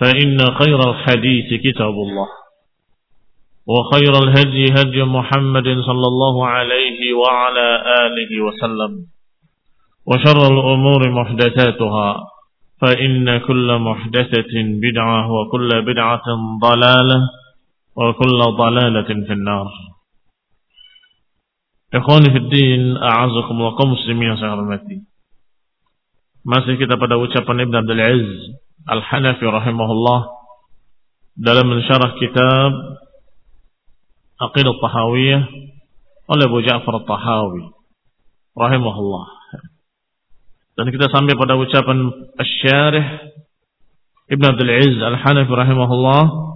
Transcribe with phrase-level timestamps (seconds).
[0.00, 2.28] فإن خير الحديث كتاب الله
[3.66, 7.68] وخير الهدي هدي محمد صلى الله عليه وعلى
[8.06, 8.92] آله وسلم
[10.06, 12.10] وشر الأمور محدثاتها
[12.80, 14.54] فإن كل محدثة
[14.84, 16.26] بدعة وكل بدعة
[16.62, 17.20] ضلالة
[17.96, 19.68] وكل ضلالة في النار.
[21.94, 24.98] إخواني في الدين أعزكم الله قوم مسلمين سهرمتي
[26.48, 28.56] Masih kita pada ucapan Ibn Abdul Aziz.
[28.86, 30.20] Al-Hanafi rahimahullah
[31.34, 32.70] dalam mensyarah kitab
[34.38, 35.42] Aqidah Tahawiyah
[36.30, 37.74] oleh Abu Ja'far Tahawi
[38.54, 39.26] rahimahullah.
[40.78, 42.06] Dan kita sampai pada ucapan
[42.38, 43.06] Asy-Syarih
[44.30, 46.48] Ibn Abdul Aziz Al-Hanafi rahimahullah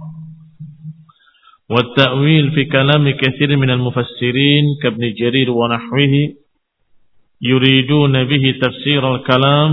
[1.69, 6.13] والتأويل في كلام كثير من المفسرين كابن جرير ونحوه
[7.41, 8.13] يريدون
[8.61, 9.71] تفسير الكلام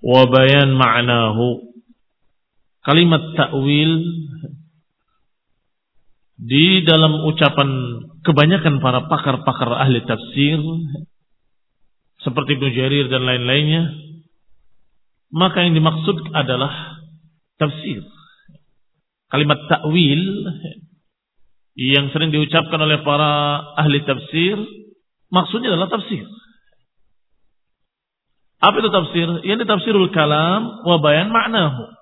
[0.00, 1.72] Wabayan ma'nahu.
[2.80, 3.92] Kalimat ta'wil
[6.40, 7.68] di dalam ucapan
[8.24, 10.56] kebanyakan para pakar-pakar ahli tafsir
[12.24, 13.92] seperti Ibnu Jarir dan lain-lainnya
[15.30, 17.04] maka yang dimaksud adalah
[17.60, 18.02] tafsir.
[19.30, 20.22] Kalimat ta'wil
[21.78, 24.58] yang sering diucapkan oleh para ahli tafsir
[25.30, 26.26] maksudnya adalah tafsir
[28.60, 29.28] apa itu tafsir?
[29.48, 32.00] Yang tafsirul kalam wa bayan maknahu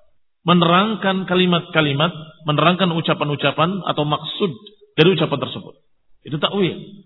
[0.48, 2.08] menerangkan kalimat-kalimat,
[2.48, 4.50] menerangkan ucapan-ucapan atau maksud
[4.96, 5.74] dari ucapan tersebut.
[6.24, 7.04] Itu takwil.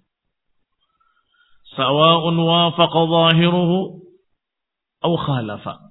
[1.74, 4.06] Sawa'un wafaqa zahiruhu
[5.02, 5.90] au khalafa.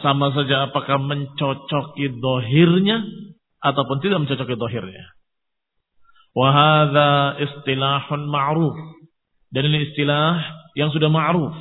[0.00, 3.04] Sama saja apakah mencocoki dohirnya
[3.60, 5.06] ataupun tidak mencocoki dohirnya.
[6.32, 8.76] Wahada istilahun ma'ruf.
[9.52, 10.40] Dan ini istilah
[10.72, 11.52] yang sudah ma'ruf.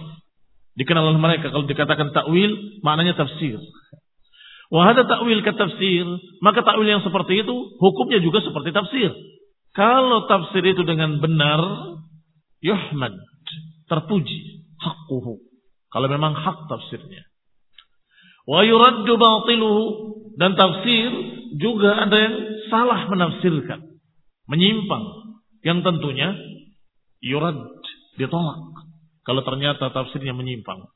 [0.75, 3.59] Dikenal oleh mereka kalau dikatakan takwil maknanya tafsir.
[4.71, 6.07] Wahada takwil ke tafsir,
[6.39, 9.11] maka takwil yang seperti itu hukumnya juga seperti tafsir.
[9.75, 11.59] Kalau tafsir itu dengan benar,
[12.63, 13.19] yuhmad,
[13.91, 15.43] terpuji, hakuhu.
[15.91, 17.27] Kalau memang hak tafsirnya.
[18.47, 19.83] Wa yuraddu batiluhu
[20.39, 21.11] dan tafsir
[21.59, 22.35] juga ada yang
[22.71, 23.99] salah menafsirkan,
[24.47, 25.35] menyimpang,
[25.67, 26.31] yang tentunya
[27.19, 27.59] yurad
[28.15, 28.80] ditolak
[29.21, 30.89] kalau ternyata tafsirnya menyimpang.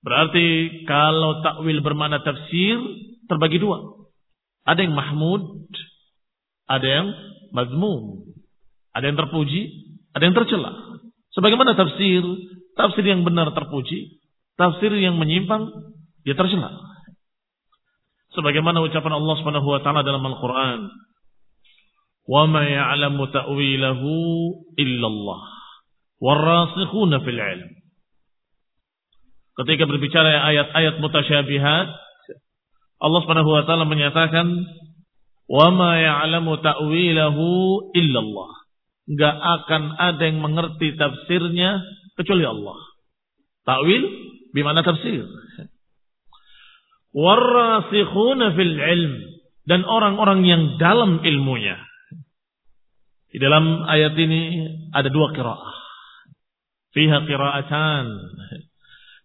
[0.00, 2.78] Berarti kalau takwil bermakna tafsir
[3.26, 4.06] terbagi dua.
[4.66, 5.66] Ada yang mahmud,
[6.66, 7.06] ada yang
[7.54, 8.26] mazmum.
[8.96, 9.62] Ada yang terpuji,
[10.16, 10.72] ada yang tercela.
[11.36, 12.24] Sebagaimana tafsir,
[12.80, 14.24] tafsir yang benar terpuji,
[14.56, 15.68] tafsir yang menyimpang
[16.24, 16.72] dia tercela.
[18.32, 20.80] Sebagaimana ucapan Allah Subhanahu wa taala dalam Al-Qur'an,
[22.24, 24.10] "Wa ma ya'lamu ta'wilahu
[24.80, 25.42] illallah,
[26.20, 27.70] warasikhuna fil 'ilm."
[29.56, 31.86] Ketika berbicara ayat-ayat mutasyabihat,
[32.96, 34.52] Allah Subhanahu wa taala menyatakan,
[35.48, 37.46] "Wa ma ya'lamu ta'wilahu
[37.96, 38.52] illallah."
[39.06, 41.78] Enggak akan ada yang mengerti tafsirnya
[42.18, 42.78] kecuali Allah.
[43.62, 44.02] Ta'wil
[44.50, 45.22] bimana tafsir.
[47.16, 49.14] Warasikhuna fil ilm
[49.64, 51.78] dan orang-orang yang dalam ilmunya.
[53.30, 54.40] Di dalam ayat ini
[54.90, 55.75] ada dua qiraah.
[56.96, 58.06] Fiha qiraatan.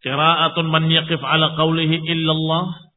[0.04, 2.92] Qiraatun man yaqif ala qawlihi illallah.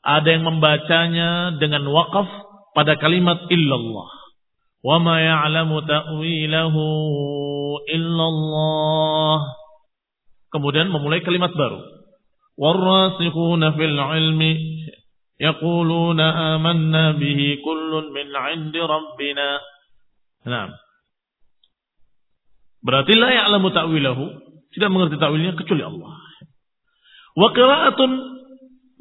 [0.00, 2.24] Ada yang membacanya dengan wakaf
[2.72, 4.08] pada kalimat illallah.
[4.80, 6.84] Wa ma ya'lamu ta'wilahu
[7.84, 9.38] illallah.
[10.56, 11.84] Kemudian memulai kalimat baru.
[12.56, 14.52] Warrasikhuna fil ilmi
[15.36, 19.60] yaquluna amanna bihi kullun min 'indi rabbina.
[20.48, 20.87] Nah.
[22.88, 24.24] Berarti la ya'lamu ta'wilahu,
[24.72, 26.08] tidak mengerti ta'wilnya kecuali Allah.
[27.36, 28.10] Wa qira'atun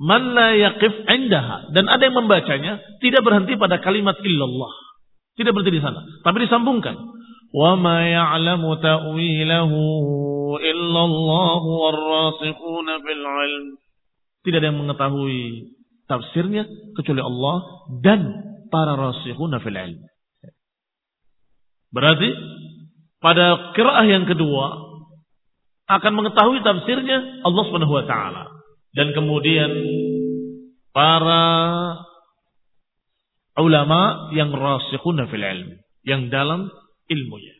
[0.04, 4.75] man la yaqif indaha dan ada yang membacanya tidak berhenti pada kalimat illallah.
[5.39, 7.00] Tidak berhenti di sana, tapi disambungkan.
[7.56, 9.80] Wa ma ya'lamu ta'wilahu
[10.60, 13.66] illallah warrasikhuna fil ilm.
[14.44, 15.72] Tidak ada yang mengetahui
[16.12, 18.36] tafsirnya kecuali Allah dan
[18.68, 20.04] para rasikhuna fil ilm.
[21.95, 22.30] Berarti
[23.18, 24.88] pada kiraah yang kedua
[25.88, 28.44] akan mengetahui tafsirnya Allah Subhanahu wa taala.
[28.92, 29.72] Dan kemudian
[30.92, 31.44] para
[33.58, 35.69] ulama yang rasikhuna fil ilm,
[36.04, 36.69] yang dalam
[37.08, 37.56] ilmunya.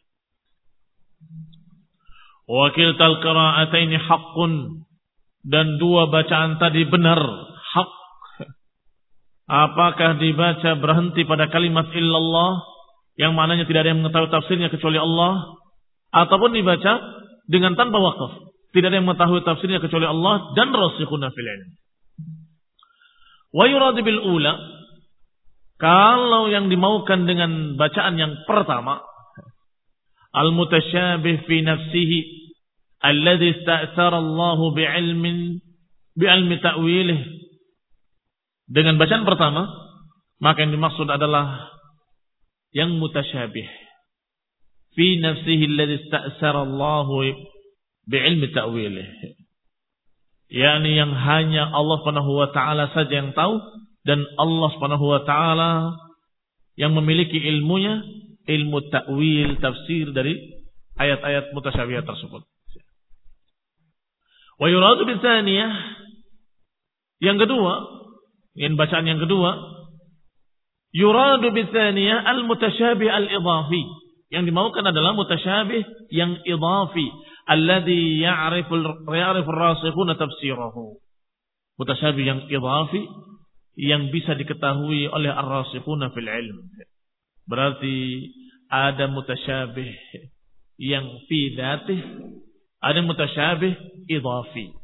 [2.48, 4.84] Wa kiltal qira'ataini haqqun
[5.48, 7.20] dan dua bacaan tadi benar,
[7.76, 7.92] hak.
[9.48, 12.77] Apakah dibaca berhenti pada kalimat illallah
[13.18, 15.58] yang mananya tidak ada yang mengetahui tafsirnya kecuali Allah.
[16.08, 16.94] Ataupun dibaca
[17.50, 18.56] dengan tanpa wakaf.
[18.72, 21.70] Tidak ada yang mengetahui tafsirnya kecuali Allah dan rasikhuna fil ilm
[23.54, 24.54] wa yurad bil ula
[25.78, 29.02] kalau yang dimaukan dengan bacaan yang pertama
[30.34, 32.20] al mutasyabih fi nafsihi
[33.06, 35.62] alladhi ista'sara Allah bi ilmin
[36.18, 37.22] bi ilmi ta'wilih.
[38.68, 39.70] Dengan bacaan pertama
[40.42, 41.77] maka yang dimaksud adalah
[42.78, 43.66] yang mutasyabih.
[44.94, 47.10] Fi nafsihi alladhi ista'sara Allah
[48.06, 49.08] bi'ilmi ta'wilih.
[50.54, 53.58] Yakni yang hanya Allah Subhanahu wa taala saja yang tahu
[54.06, 55.98] dan Allah Subhanahu wa taala
[56.78, 58.06] yang memiliki ilmunya
[58.46, 60.38] ilmu ta'wil tafsir dari
[61.02, 62.46] ayat-ayat mutasyabih tersebut.
[64.58, 65.74] Wa yuradu bithaniyah
[67.22, 67.74] yang kedua
[68.58, 69.77] yang bacaan yang kedua
[70.96, 73.84] Yuradu bithaniyah al-mutasyabih al-idhafi.
[74.28, 77.08] Yang dimaukan adalah mutasyabih yang idhafi.
[77.48, 78.76] Alladhi ya'rifu
[79.08, 81.00] ya'rifu rasikhuna tafsirahu.
[81.80, 83.04] Mutasyabih yang idhafi
[83.78, 86.58] yang bisa diketahui oleh ar-rasikhuna fil ilm.
[87.48, 88.26] Berarti
[88.68, 89.92] ada mutasyabih
[90.82, 92.02] yang fi dhatih,
[92.84, 93.74] ada mutasyabih
[94.12, 94.77] idhafi.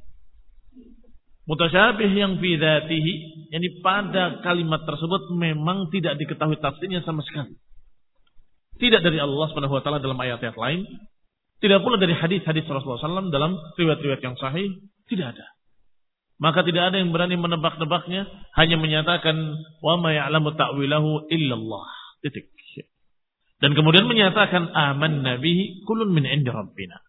[1.44, 3.14] Mutasyabih yang fi dhatihi,
[3.52, 7.60] yani pada kalimat tersebut memang tidak diketahui tafsirnya sama sekali.
[8.80, 10.88] Tidak dari Allah Subhanahu dalam ayat-ayat lain,
[11.60, 14.72] tidak pula dari hadis-hadis Rasulullah SAW dalam riwayat-riwayat yang sahih,
[15.12, 15.48] tidak ada.
[16.40, 19.36] Maka tidak ada yang berani menebak-nebaknya, hanya menyatakan
[19.84, 21.88] wa ma ya'lamu ta'wilahu illallah.
[22.24, 22.52] Titik.
[23.64, 27.00] Dan kemudian menyatakan aman nabihi kulun min indi rabbina.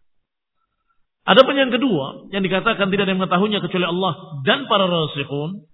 [1.25, 4.13] Ada pun yang kedua, yang dikatakan tidak ada yang mengetahuinya kecuali Allah
[4.45, 5.65] dan para rasikhun.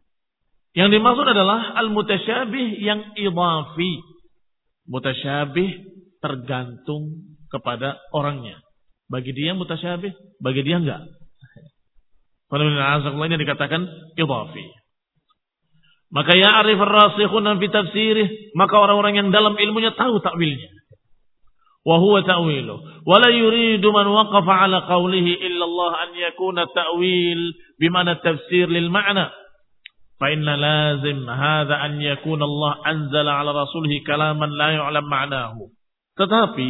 [0.72, 4.00] Yang dimaksud adalah al-mutasyabih yang idafi.
[4.88, 5.70] Mutasyabih
[6.24, 8.63] tergantung kepada orangnya.
[9.12, 11.03] Bagi dia mutasyabih, bagi dia enggak.
[12.48, 13.84] Pada ini dikatakan
[14.15, 14.65] idafi.
[16.15, 20.81] Maka ya arif rasikhun fi tafsirih, maka orang-orang yang dalam ilmunya tahu takwilnya
[21.86, 22.76] wa huwa ta'wilu.
[23.06, 27.42] Wa la yuridu man waqafa ala qawlihi illa Allah an yakuna ta'wil.
[27.82, 29.34] Bimana tafsir lil ma'na?
[30.22, 34.06] Fa inna lazim hadha an yakuna Allah anzala ala معناه.
[34.06, 35.74] kalaman la yu'lam ma'nahu.
[36.18, 36.68] Tetapi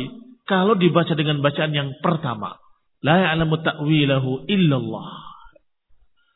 [0.48, 2.56] kalau dibaca dengan bacaan yang pertama
[3.04, 5.32] la ya'lamu ta'wilahu illa Allah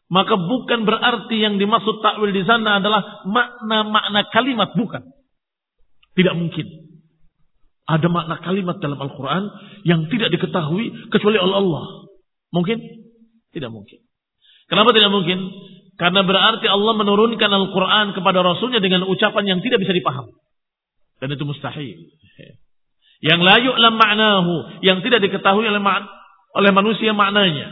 [0.06, 5.02] maka bukan berarti yang dimaksud takwil di sana adalah makna-makna kalimat bukan.
[6.14, 6.85] Tidak mungkin
[7.86, 9.46] ada makna kalimat dalam Al-Quran
[9.86, 11.86] yang tidak diketahui kecuali oleh Allah.
[12.50, 12.78] Mungkin?
[13.54, 14.02] Tidak mungkin.
[14.66, 15.38] Kenapa tidak mungkin?
[15.96, 20.34] Karena berarti Allah menurunkan Al-Quran kepada Rasulnya dengan ucapan yang tidak bisa dipaham.
[21.22, 22.12] Dan itu mustahil.
[23.24, 24.84] Yang layuk lam maknahu.
[24.84, 25.82] Yang tidak diketahui oleh,
[26.58, 27.72] oleh manusia maknanya.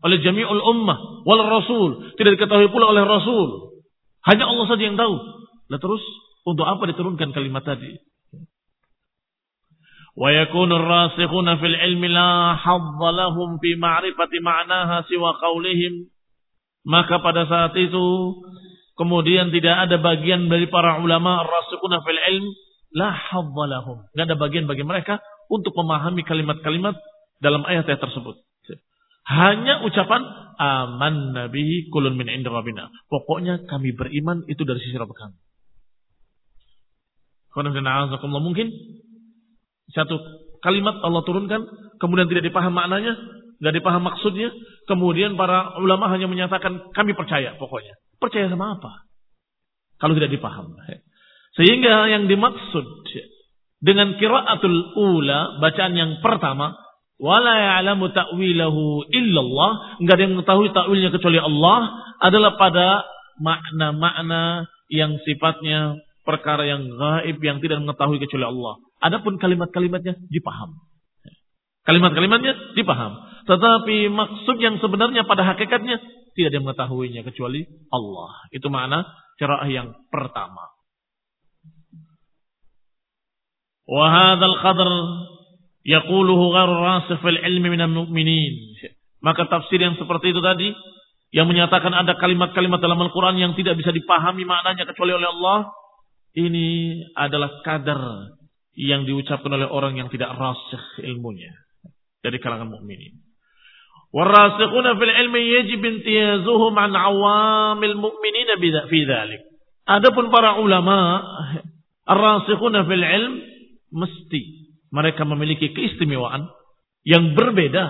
[0.00, 1.26] Oleh jami'ul ummah.
[1.28, 2.14] Wal rasul.
[2.16, 3.78] Tidak diketahui pula oleh rasul.
[4.24, 5.14] Hanya Allah saja yang tahu.
[5.68, 6.02] Lalu terus
[6.48, 7.92] untuk apa diturunkan kalimat tadi?
[10.18, 16.10] Yakunu ar-rasikhuna fil ilmi la hadza lahum fi ma'rifati ma'naha siwa qaulihim.
[16.82, 18.06] Maka pada saat itu
[18.98, 22.46] kemudian tidak ada bagian dari para ulama ar-rasikhuna fil ilm
[22.98, 24.02] la hadza lahum.
[24.10, 26.98] Enggak ada bagian bagi mereka untuk memahami kalimat-kalimat
[27.38, 28.42] dalam ayat-ayat tersebut.
[29.28, 30.24] Hanya ucapan
[30.56, 32.88] aman nabi kulun min inda rabbina.
[33.12, 35.36] Pokoknya kami beriman itu dari sisi Rabb kami.
[37.58, 38.68] Mungkin
[39.94, 40.16] satu
[40.60, 41.64] kalimat Allah turunkan,
[42.02, 43.16] kemudian tidak dipaham maknanya,
[43.58, 44.52] nggak dipaham maksudnya,
[44.86, 47.96] kemudian para ulama hanya menyatakan kami percaya pokoknya.
[48.18, 49.06] Percaya sama apa?
[49.98, 50.74] Kalau tidak dipaham.
[51.58, 52.86] Sehingga yang dimaksud
[53.78, 56.74] dengan kiraatul ula, bacaan yang pertama,
[57.18, 61.78] wala ya'lamu ta'wilahu illallah, enggak ada yang mengetahui takwilnya kecuali Allah,
[62.22, 63.06] adalah pada
[63.38, 68.74] makna-makna yang sifatnya perkara yang gaib yang tidak mengetahui kecuali Allah.
[68.98, 70.78] Adapun kalimat-kalimatnya dipaham.
[71.86, 73.14] Kalimat-kalimatnya dipaham.
[73.48, 76.02] Tetapi maksud yang sebenarnya pada hakikatnya
[76.36, 78.44] tidak ada mengetahuinya kecuali Allah.
[78.52, 79.08] Itu makna
[79.40, 80.68] cerah yang pertama.
[83.88, 84.90] Wahadal qadr
[87.24, 88.54] fil ilmi minal mu'minin.
[89.24, 90.68] Maka tafsir yang seperti itu tadi
[91.32, 95.72] yang menyatakan ada kalimat-kalimat dalam Al-Quran yang tidak bisa dipahami maknanya kecuali oleh Allah
[96.36, 98.32] ini adalah kadar
[98.78, 101.50] yang diucapkan oleh orang yang tidak rasikh ilmunya
[102.22, 103.18] dari kalangan mukminin.
[104.14, 108.54] Warasikhuna fil ilmi yajib intiyazuhum an awamil mu'minina
[108.86, 109.42] fi dzalik.
[109.82, 111.18] Adapun para ulama
[112.06, 113.34] ar-rasikhuna fil ilm
[113.90, 114.42] mesti
[114.94, 116.46] mereka memiliki keistimewaan
[117.02, 117.84] yang berbeda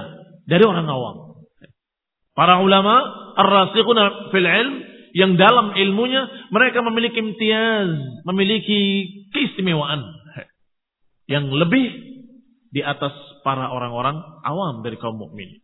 [0.49, 1.17] dari orang awam.
[2.33, 2.97] Para ulama
[3.37, 4.75] ar-rasikhuna fil ilm
[5.13, 7.93] yang dalam ilmunya mereka memiliki imtiaz,
[8.25, 8.81] memiliki
[9.37, 10.18] keistimewaan
[11.29, 11.87] yang lebih
[12.73, 13.13] di atas
[13.45, 15.61] para orang-orang awam dari kaum mukmin.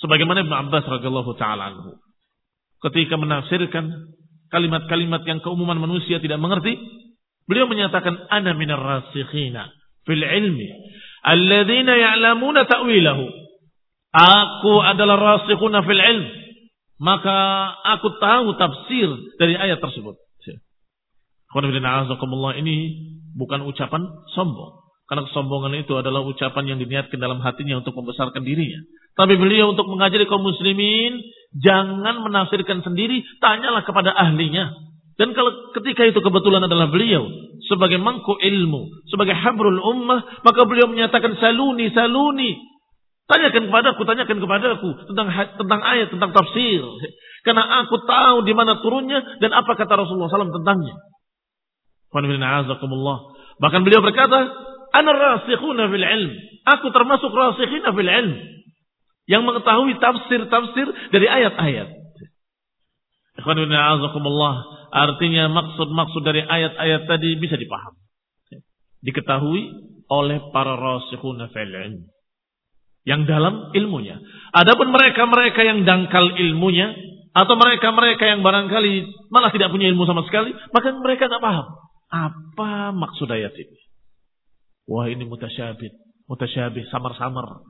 [0.00, 1.70] Sebagaimana Ibnu Abbas radhiyallahu taala
[2.90, 4.16] ketika menafsirkan
[4.50, 6.74] kalimat-kalimat yang keumuman manusia tidak mengerti,
[7.46, 9.70] beliau menyatakan ana minar rasikhina
[10.02, 10.68] fil ilmi
[11.22, 13.24] alladzina ya'lamuna ta'wilahu.
[14.12, 16.26] Aku adalah rasikhuna fil ilm
[17.02, 17.38] maka
[17.82, 19.10] aku tahu tafsir
[19.42, 20.14] dari ayat tersebut.
[21.52, 22.76] Ini
[23.36, 24.82] bukan ucapan sombong.
[25.10, 28.80] Karena kesombongan itu adalah ucapan yang diniatkan dalam hatinya untuk membesarkan dirinya.
[29.12, 31.20] Tapi beliau untuk mengajari kaum muslimin,
[31.60, 34.72] jangan menafsirkan sendiri, tanyalah kepada ahlinya.
[35.20, 37.28] Dan kalau ketika itu kebetulan adalah beliau
[37.68, 42.56] sebagai mangku ilmu, sebagai habrul ummah, maka beliau menyatakan saluni, saluni,
[43.30, 46.82] Tanyakan kepadaku, tanyakan kepadaku tentang tentang ayat, tentang tafsir.
[47.46, 50.92] Karena aku tahu di mana turunnya dan apa kata Rasulullah SAW tentangnya.
[52.12, 54.38] Bahkan beliau berkata,
[54.92, 56.32] Ana rasikhuna fil ilm.
[56.68, 58.36] Aku termasuk rasikhina fil ilm.
[59.24, 61.88] Yang mengetahui tafsir-tafsir dari ayat-ayat.
[64.92, 67.96] Artinya maksud-maksud dari ayat-ayat tadi bisa dipaham.
[69.00, 69.62] Diketahui
[70.12, 72.04] oleh para rasikhuna fil ilm
[73.02, 74.20] yang dalam ilmunya.
[74.54, 76.94] Adapun mereka-mereka yang dangkal ilmunya
[77.34, 78.92] atau mereka-mereka yang barangkali
[79.32, 81.66] malah tidak punya ilmu sama sekali, maka mereka tidak paham
[82.12, 83.78] apa maksud ayat ini.
[84.84, 85.88] Wah ini mutasyabih,
[86.28, 87.64] mutasyabih, samar-samar.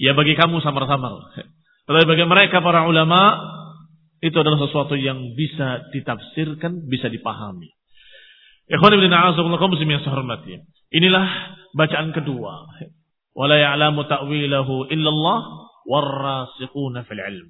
[0.00, 1.12] Ya bagi kamu samar-samar.
[1.84, 3.36] Tetapi bagi mereka para ulama
[4.24, 7.68] itu adalah sesuatu yang bisa ditafsirkan, bisa dipahami.
[10.94, 11.26] Inilah
[11.76, 12.52] bacaan kedua
[13.34, 15.38] wala ya'lamu ta'wilahu illallah
[15.84, 17.46] warasikhuna fil ilm.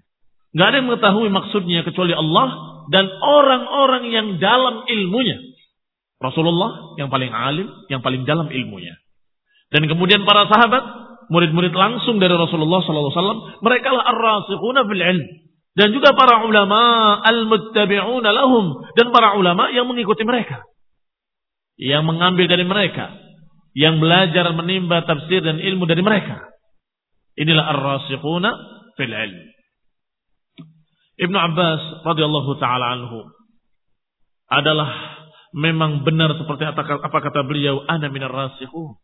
[0.56, 2.46] Enggak ada yang mengetahui maksudnya kecuali Allah
[2.88, 5.38] dan orang-orang yang dalam ilmunya.
[6.24, 8.96] Rasulullah yang paling alim, yang paling dalam ilmunya.
[9.68, 10.82] Dan kemudian para sahabat,
[11.28, 15.26] murid-murid langsung dari Rasulullah SAW, mereka lah ar-rasikhuna fil ilm.
[15.74, 18.88] Dan juga para ulama al-muttabi'una lahum.
[18.94, 20.62] Dan para ulama yang mengikuti mereka.
[21.76, 23.24] Yang mengambil dari mereka
[23.74, 26.46] yang belajar menimba tafsir dan ilmu dari mereka.
[27.34, 28.50] Inilah ar-rasikhuna
[28.94, 29.42] fil ilm.
[31.18, 33.26] Ibnu Abbas radhiyallahu taala anhu
[34.46, 34.90] adalah
[35.54, 38.98] memang benar seperti apa kata beliau ana minar rasikhun.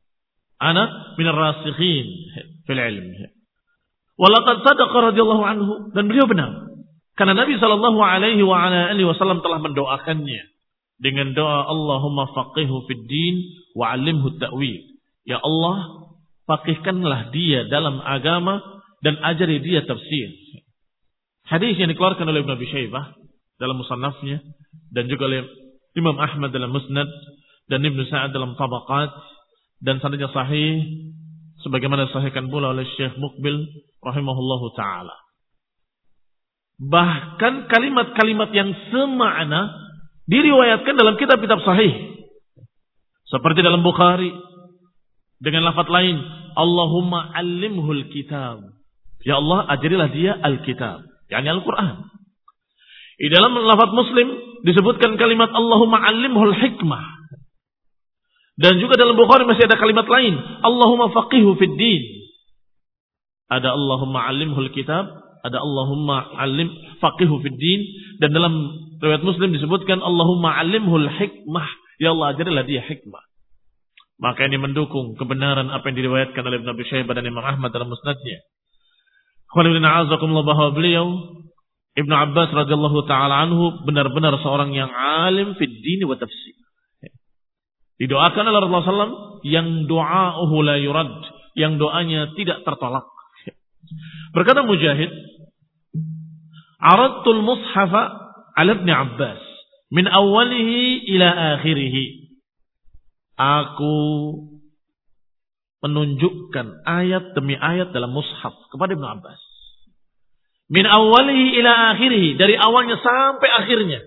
[0.58, 2.06] Ana minar rasikhin
[2.66, 3.06] fil ilm.
[4.20, 6.68] Walaqad sadaqa radhiyallahu anhu dan beliau benar.
[7.14, 10.42] Karena Nabi sallallahu alaihi wa ala alihi wasallam telah mendoakannya
[11.00, 13.34] dengan doa Allahumma faqihu fid din
[13.78, 15.00] wa alimhu ta'wil.
[15.24, 16.10] Ya Allah,
[16.44, 18.60] fakihkanlah dia dalam agama
[19.00, 20.28] dan ajari dia tafsir.
[21.48, 23.16] Hadis yang dikeluarkan oleh Ibn Abi Syaibah
[23.56, 24.44] dalam musannafnya
[24.92, 25.42] dan juga oleh
[25.98, 27.10] Imam Ahmad dalam Musnad
[27.66, 29.10] dan Ibn Sa'ad dalam Tabaqat
[29.82, 30.82] dan sanadnya sahih
[31.64, 33.66] sebagaimana disahihkan pula oleh Syekh Mukbil
[34.04, 35.16] rahimahullahu taala.
[36.80, 39.68] Bahkan kalimat-kalimat yang semakna
[40.24, 42.16] diriwayatkan dalam kitab-kitab sahih.
[43.28, 44.32] Seperti dalam Bukhari
[45.38, 46.18] dengan lafaz lain,
[46.56, 48.64] Allahumma alimhul kitab.
[49.20, 52.08] Ya Allah, ajarilah dia Alkitab, yakni Al-Qur'an.
[53.20, 57.04] Di dalam lafaz Muslim disebutkan kalimat Allahumma alimhul hikmah.
[58.60, 62.02] Dan juga dalam Bukhari masih ada kalimat lain, Allahumma faqihu fid din.
[63.48, 65.08] Ada Allahumma alimhul kitab,
[65.40, 66.68] ada Allahumma alim
[67.00, 67.80] faqihu fid din
[68.20, 68.52] dan dalam
[69.00, 71.68] riwayat Muslim disebutkan Allahumma alimhul hikmah.
[71.96, 73.24] Ya Allah ajarilah dia hikmah.
[74.20, 78.44] Maka ini mendukung kebenaran apa yang diriwayatkan oleh Nabi Syaibah dan Imam Ahmad dalam musnadnya.
[80.44, 81.06] bahwa beliau
[81.98, 86.54] Ibnu Abbas radhiyallahu taala anhu benar-benar seorang yang alim fid dini wa tafsir.
[88.00, 91.12] Didoakan oleh Rasulullah SAW yang doa'uhu la yurad,
[91.52, 93.04] yang doanya tidak tertolak.
[94.32, 95.12] Berkata Mujahid,
[96.80, 98.02] Aradtul mushafa
[98.56, 99.40] ala Ibn Abbas
[99.92, 101.28] min awalihi ila
[101.60, 101.96] akhirih.
[103.36, 103.96] Aku
[105.84, 109.49] menunjukkan ayat demi ayat dalam mushaf kepada Ibn Abbas.
[110.70, 112.38] Min awalihi ila akhirih.
[112.38, 114.00] Dari awalnya sampai akhirnya.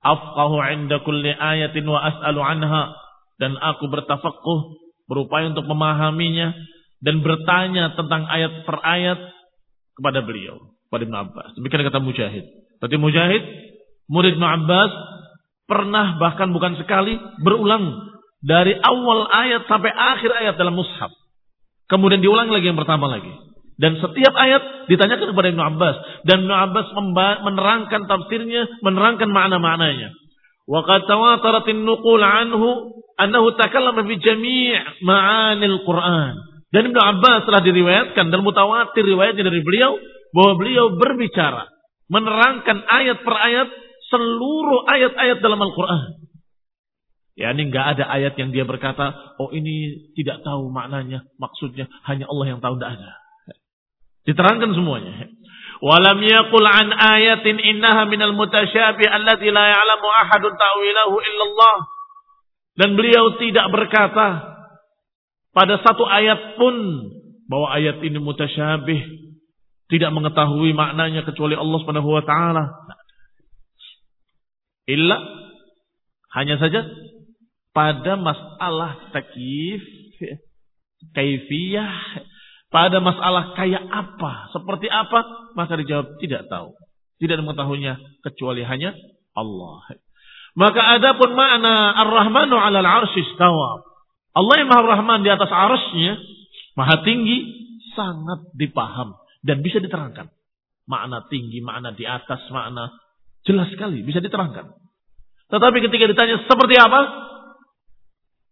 [0.00, 2.96] Afqahu inda kulli ayatin wa as'alu anha.
[3.36, 4.80] Dan aku bertafakuh.
[5.04, 6.56] Berupaya untuk memahaminya.
[7.04, 9.20] Dan bertanya tentang ayat per ayat.
[10.00, 10.72] Kepada beliau.
[10.88, 11.50] Kepada Ibn Abbas.
[11.60, 12.44] Demikian kata Mujahid.
[12.80, 13.44] Tadi Mujahid.
[14.08, 14.92] Murid Ibn Abbas
[15.64, 18.12] pernah bahkan bukan sekali berulang
[18.44, 21.08] dari awal ayat sampai akhir ayat dalam mushaf.
[21.88, 23.32] Kemudian diulang lagi yang pertama lagi.
[23.74, 25.96] Dan setiap ayat ditanyakan kepada Ibnu Abbas
[26.30, 26.86] dan Ibnu Abbas
[27.42, 30.14] menerangkan tafsirnya, menerangkan makna-maknanya.
[30.64, 36.38] Wa qad tawataratin nuqul anhu annahu takallama fi jami' ma'anil Qur'an.
[36.70, 39.98] Dan Ibnu Abbas telah diriwayatkan dan mutawatir riwayatnya dari beliau
[40.34, 41.70] bahwa beliau berbicara,
[42.10, 43.68] menerangkan ayat per ayat
[44.10, 46.22] seluruh ayat-ayat dalam Al-Quran.
[47.34, 49.10] Ya ini nggak ada ayat yang dia berkata,
[49.42, 53.23] oh ini tidak tahu maknanya, maksudnya hanya Allah yang tahu tidak ada.
[54.24, 55.28] Diterangkan semuanya.
[55.84, 61.76] Walam yaqul an ayatin innaha minal mutasyabih allati la ya'lamu ahadun ta'wilahu illallah.
[62.74, 64.56] Dan beliau tidak berkata
[65.54, 66.74] pada satu ayat pun
[67.46, 69.00] bahwa ayat ini mutasyabih
[69.92, 72.64] tidak mengetahui maknanya kecuali Allah Subhanahu wa taala.
[74.88, 75.20] Illa
[76.34, 76.82] hanya saja
[77.76, 79.84] pada masalah takif,
[81.12, 81.92] kaifiyah,
[82.74, 86.74] pada masalah kayak apa, seperti apa, maka dijawab tidak tahu.
[87.22, 88.90] Tidak mengetahuinya kecuali hanya
[89.38, 89.86] Allah.
[90.58, 93.86] Maka ada pun makna Ar-Rahmanu 'alal 'arsy istawa.
[94.34, 96.18] Allah yang Maha Rahman di atas arasnya,
[96.74, 97.54] Maha tinggi,
[97.94, 99.14] sangat dipaham
[99.46, 100.26] dan bisa diterangkan.
[100.90, 102.90] Makna tinggi, makna di atas, makna
[103.44, 104.72] Jelas sekali, bisa diterangkan.
[105.52, 107.00] Tetapi ketika ditanya seperti apa?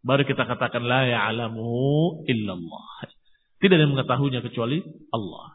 [0.05, 3.09] Baru kita katakan la ya'lamu illallah.
[3.63, 4.83] Tidak ada yang mengetahuinya kecuali
[5.15, 5.55] Allah.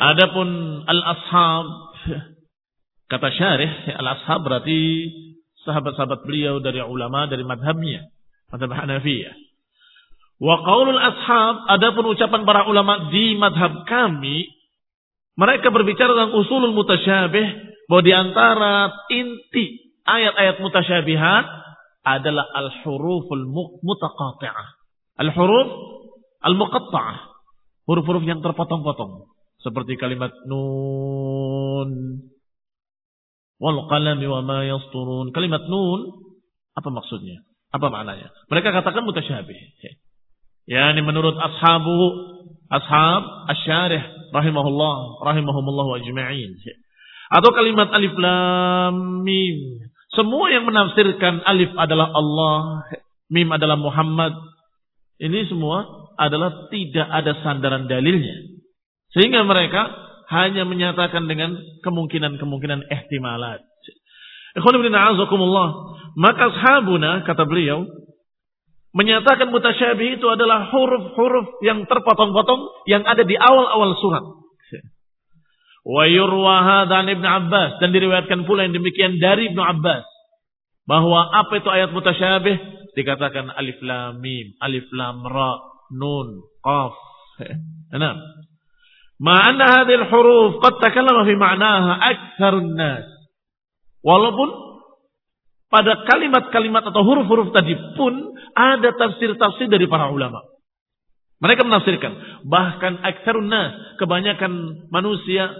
[0.00, 0.48] Adapun
[0.82, 1.66] al-ashab
[3.06, 5.06] kata syarih al-ashab berarti
[5.62, 8.10] sahabat-sahabat beliau dari ulama dari madhabnya,
[8.50, 9.30] madhab Hanafiyah.
[10.40, 14.50] Wa qaulul ashab adapun ucapan para ulama di madhab kami
[15.38, 17.46] mereka berbicara tentang usulul mutasyabih
[17.86, 18.74] bahwa di antara
[19.12, 21.44] inti ayat-ayat mutasyabihat
[22.02, 23.46] adalah al-huruful
[23.84, 24.79] mutaqati'ah.
[25.20, 25.68] Al-huruf
[26.40, 27.16] al-muqatta'ah.
[27.84, 29.28] Huruf-huruf yang terpotong-potong.
[29.60, 31.90] Seperti kalimat nun.
[33.60, 35.36] Wal qalami wa ma yasturun.
[35.36, 36.00] Kalimat nun,
[36.72, 37.44] apa maksudnya?
[37.70, 38.32] Apa maknanya?
[38.48, 39.58] Mereka katakan mutasyabih.
[40.64, 41.98] Ya, ini menurut ashabu,
[42.72, 44.96] ashab, asyarih, rahimahullah
[45.28, 46.56] rahimahumullah ajma'in.
[47.30, 49.86] Atau kalimat alif lam mim.
[50.14, 52.86] Semua yang menafsirkan alif adalah Allah,
[53.30, 54.34] mim adalah Muhammad.
[55.20, 55.84] Ini semua
[56.16, 58.56] adalah tidak ada sandaran dalilnya.
[59.12, 59.92] Sehingga mereka
[60.32, 63.60] hanya menyatakan dengan kemungkinan-kemungkinan ihtimalat.
[66.16, 67.86] Maka sahabuna kata beliau
[68.90, 74.24] menyatakan mutasyabih itu adalah huruf-huruf yang terpotong-potong yang ada di awal-awal surat.
[75.80, 76.04] Wa
[76.86, 80.04] dan Abbas dan diriwayatkan pula yang demikian dari Ibn Abbas
[80.84, 85.60] bahwa apa itu ayat mutasyabih dikatakan alif lam mim, alif lam ra,
[85.94, 86.94] nun, qaf.
[87.96, 88.16] Enam.
[89.20, 93.04] Ma'anna hadhil huruf qad takallama fi ma'naha aktsarun nas.
[94.00, 94.48] Walaupun
[95.68, 100.40] pada kalimat-kalimat atau huruf-huruf tadi pun ada tafsir-tafsir dari para ulama.
[101.40, 102.44] Mereka menafsirkan.
[102.48, 105.52] Bahkan aksarun nas, kebanyakan manusia,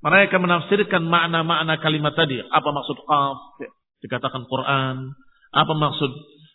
[0.00, 2.40] mereka menafsirkan makna-makna kalimat tadi.
[2.40, 3.38] Apa maksud qaf?
[4.00, 5.12] Dikatakan Quran.
[5.52, 6.08] Apa maksud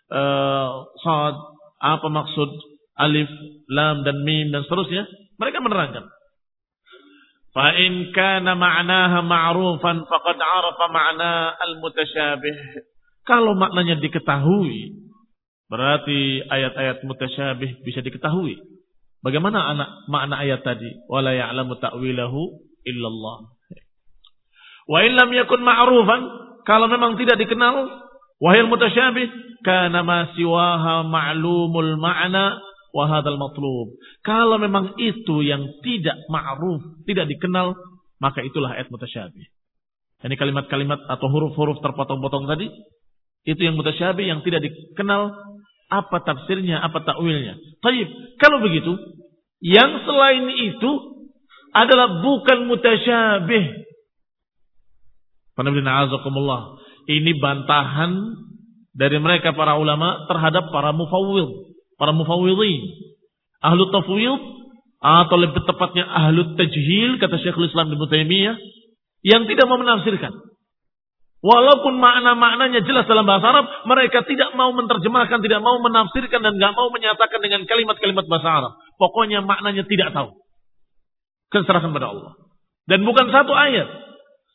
[0.05, 1.35] Eh, khad,
[1.81, 2.49] apa maksud
[2.93, 3.29] alif,
[3.65, 5.09] lam dan mim dan seterusnya,
[5.41, 6.05] mereka menerangkan.
[7.55, 12.55] Fa in kana ma'naha ma'rufan faqad 'arafa ma'na al-mutasyabih.
[13.25, 14.93] Kalau maknanya diketahui,
[15.73, 18.61] berarti ayat-ayat mutasyabih bisa diketahui.
[19.25, 20.93] Bagaimana anak makna ayat tadi?
[21.09, 22.41] Wala ya'lamu ta'wilahu
[22.85, 23.37] illallah.
[24.85, 26.21] Wa in lam yakun ma'rufan,
[26.69, 27.89] kalau memang tidak dikenal,
[28.41, 29.27] wahil mutasyabih
[29.65, 32.59] kana ma siwaha ma'lumul ma'na
[32.95, 33.99] wahadal matlub.
[34.23, 37.75] Kalau memang itu yang tidak ma'ruf, tidak dikenal,
[38.23, 39.43] maka itulah ayat mutasyabih.
[40.25, 42.71] Ini kalimat-kalimat atau huruf-huruf terpotong-potong tadi,
[43.45, 45.35] itu yang mutasyabih yang tidak dikenal
[45.91, 47.59] apa tafsirnya, apa takwilnya.
[47.83, 48.09] Taib,
[48.41, 48.95] kalau begitu,
[49.61, 50.91] yang selain itu
[51.75, 53.85] adalah bukan mutasyabih.
[57.05, 58.11] Ini bantahan
[58.95, 62.83] dari mereka para ulama terhadap para mufawwid para mufawwidhin.
[63.63, 64.41] Ahlu tafwid
[65.01, 68.55] atau lebih tepatnya ahlu tajhil kata Syekhul Islam Ibnu Taimiyah
[69.25, 70.33] yang tidak mau menafsirkan.
[71.45, 76.73] Walaupun makna-maknanya jelas dalam bahasa Arab, mereka tidak mau menerjemahkan, tidak mau menafsirkan dan nggak
[76.73, 78.73] mau menyatakan dengan kalimat-kalimat bahasa Arab.
[78.97, 80.33] Pokoknya maknanya tidak tahu.
[81.53, 82.33] Keserahkan pada Allah.
[82.89, 83.85] Dan bukan satu ayat.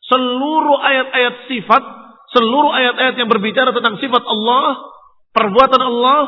[0.03, 1.83] Seluruh ayat-ayat sifat,
[2.31, 4.79] seluruh ayat-ayat yang berbicara tentang sifat Allah,
[5.35, 6.19] perbuatan Allah,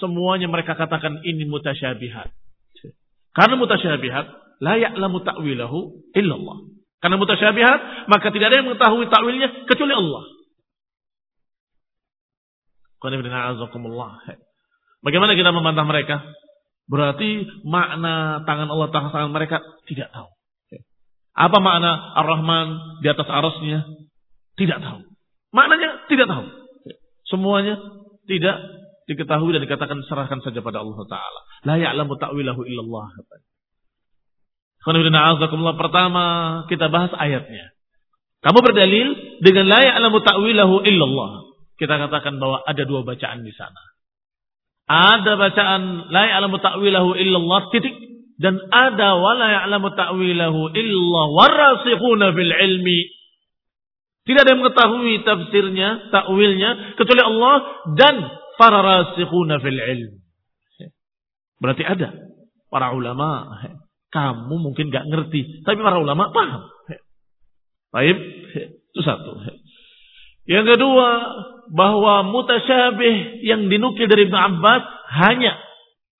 [0.00, 2.32] Semuanya mereka katakan ini mutasyabihat.
[3.32, 6.58] Karena mutasyabihat, la ya'lamu ta'wilahu illallah.
[6.98, 10.24] Karena mutasyabihat, maka tidak ada yang mengetahui takwilnya kecuali Allah.
[15.02, 16.16] Bagaimana kita membantah mereka?
[16.86, 20.30] Berarti makna tangan Allah tangan mereka tidak tahu.
[21.32, 23.86] Apa makna Ar-Rahman di atas arasnya?
[24.58, 25.11] Tidak tahu.
[25.52, 26.46] Maknanya tidak tahu.
[27.28, 27.76] Semuanya
[28.24, 28.56] tidak
[29.06, 31.40] diketahui dan dikatakan serahkan saja pada Allah Taala.
[31.68, 33.08] La ya'lamu ta'wilahu illallah.
[35.78, 36.24] Pertama
[36.66, 37.70] kita bahas ayatnya.
[38.42, 41.32] Kamu berdalil dengan la ya'lamu ta'wilahu illallah.
[41.78, 43.82] Kita katakan bahwa ada dua bacaan di sana.
[44.90, 47.94] Ada bacaan la ya'lamu ta'wilahu illallah titik
[48.42, 53.00] dan ada wa la ya'lamu ta'wilahu illallah warasikhuna fil ilmi.
[54.22, 57.54] Tidak ada yang mengetahui tafsirnya, takwilnya kecuali Allah
[57.98, 58.14] dan
[58.54, 60.12] para rasikhuna fil ilm.
[61.58, 62.14] Berarti ada
[62.70, 63.50] para ulama.
[64.12, 66.68] Kamu mungkin gak ngerti, tapi para ulama paham.
[67.96, 68.18] Baik,
[68.92, 69.40] itu satu.
[70.44, 71.08] Yang kedua,
[71.72, 74.84] bahwa mutasyabih yang dinukil dari Ibn Abbas
[75.16, 75.56] hanya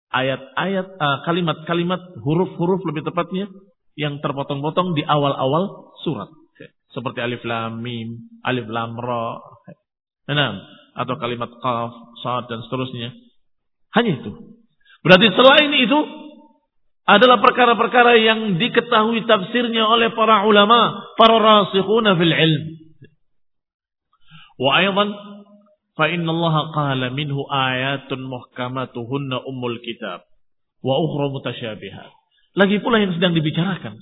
[0.09, 3.53] ayat-ayat, uh, kalimat-kalimat, huruf-huruf lebih tepatnya
[3.93, 6.33] yang terpotong-potong di awal-awal surat.
[6.93, 9.41] Seperti alif lam mim, alif lam ra.
[10.29, 10.61] Enam
[10.93, 13.17] atau kalimat qaf, sad dan seterusnya.
[13.97, 14.33] Hanya itu.
[15.03, 15.99] Berarti selain itu
[17.03, 22.65] adalah perkara-perkara yang diketahui tafsirnya oleh para ulama, para rasikhuna fil ilm.
[24.61, 25.09] Wa aydan
[25.99, 30.23] fa inna Allah qala minhu ayatun muhkamatuhunna ummul kitab
[30.85, 32.11] wa ukhra mutasyabihat.
[32.53, 33.97] Lagi pula yang sedang dibicarakan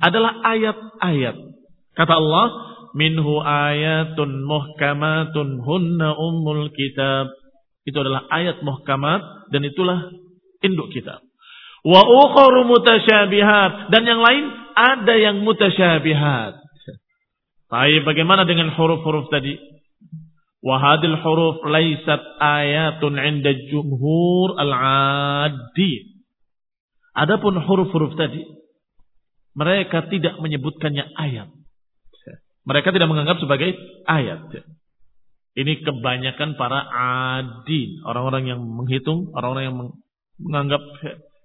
[0.00, 1.49] adalah ayat-ayat.
[1.94, 2.46] Kata Allah,
[2.94, 7.30] minhu ayatun muhkamatun hunna ummul kitab.
[7.86, 10.10] Itu adalah ayat muhkamat dan itulah
[10.62, 11.24] induk kitab.
[11.80, 14.44] Wa ukharu mutasyabihat dan yang lain
[14.76, 16.60] ada yang mutasyabihat.
[17.70, 19.56] Tapi bagaimana dengan huruf-huruf tadi?
[20.60, 26.20] Wa hadil huruf laisat ayatun 'inda jumhur al-'addi.
[27.16, 28.44] Adapun huruf-huruf tadi
[29.56, 31.48] mereka tidak menyebutkannya ayat.
[32.70, 33.74] Mereka tidak menganggap sebagai
[34.06, 34.46] ayat.
[35.58, 39.76] Ini kebanyakan para adin, orang-orang yang menghitung, orang-orang yang
[40.38, 40.78] menganggap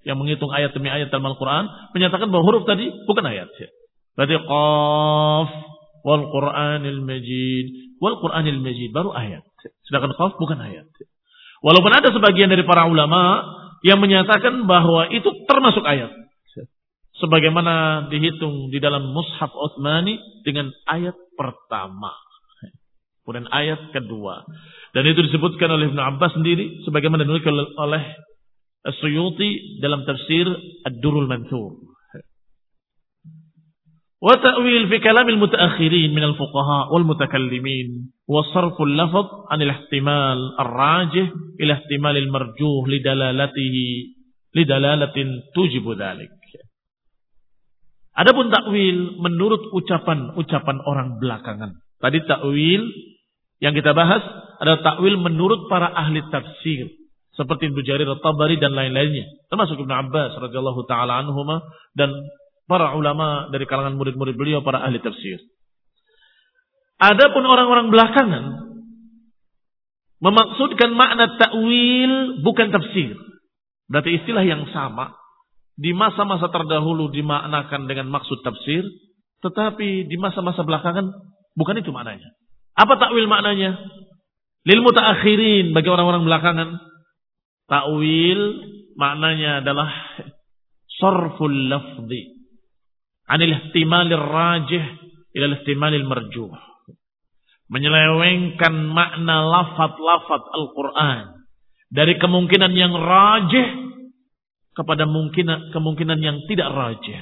[0.06, 1.66] yang menghitung ayat demi ayat dalam Al-Quran,
[1.98, 3.50] menyatakan bahwa huruf tadi bukan ayat.
[4.14, 5.50] Berarti qaf
[6.06, 9.42] wal Qur'anil Majid, wal Qur'anil Majid baru ayat.
[9.90, 10.86] Sedangkan qaf bukan ayat.
[11.66, 13.42] Walaupun ada sebagian dari para ulama
[13.82, 16.14] yang menyatakan bahwa itu termasuk ayat
[17.20, 22.12] sebagaimana dihitung di dalam mushaf Utsmani dengan ayat pertama.
[23.26, 24.46] Kemudian ayat kedua.
[24.94, 28.04] Dan itu disebutkan oleh Ibnu Abbas sendiri sebagaimana dinukil oleh
[29.02, 30.46] Suyuti dalam tafsir
[30.86, 31.96] Ad-Durul Mansur
[34.26, 41.30] wa ta'wil fi kalamil mutaakhirin min al-fuqaha wal mutakallimin wa sarf al-lafz an al-ihtimal ar-rajih
[41.62, 43.88] ila ihtimal al-marjuh li dalalatihi
[44.56, 46.32] li dalalatin tujibu dhalik.
[48.16, 51.76] Adapun takwil menurut ucapan-ucapan orang belakangan.
[52.00, 52.88] Tadi takwil
[53.60, 54.24] yang kita bahas
[54.64, 56.96] adalah takwil menurut para ahli tafsir
[57.36, 61.60] seperti Ibnu Jarir At-Tabari dan lain-lainnya, termasuk Ibnu Abbas radhiyallahu taala anhuma
[61.92, 62.08] dan
[62.64, 65.44] para ulama dari kalangan murid-murid beliau para ahli tafsir.
[66.96, 68.44] Adapun orang-orang belakangan
[70.24, 73.20] memaksudkan makna takwil bukan tafsir.
[73.92, 75.12] Berarti istilah yang sama
[75.76, 78.84] di masa-masa terdahulu dimaknakan dengan maksud tafsir,
[79.44, 81.12] tetapi di masa-masa belakangan
[81.56, 82.32] bukan itu maknanya.
[82.76, 83.76] Apa takwil maknanya?
[84.66, 86.70] Lil mutaakhirin bagi orang-orang belakangan
[87.66, 88.42] Ta'wil
[88.94, 89.90] maknanya adalah
[91.02, 92.36] sarful lafzi
[93.26, 94.84] anil ihtimalir rajih
[95.34, 96.54] ila ihtimalil marjuh.
[97.66, 101.50] Menyelewengkan makna lafat-lafat Al-Quran
[101.90, 103.95] dari kemungkinan yang rajih
[104.75, 107.21] kepada kemungkinan, kemungkinan yang tidak rajih.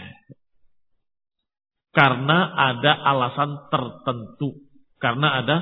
[1.97, 4.63] Karena ada alasan tertentu.
[5.01, 5.57] Karena ada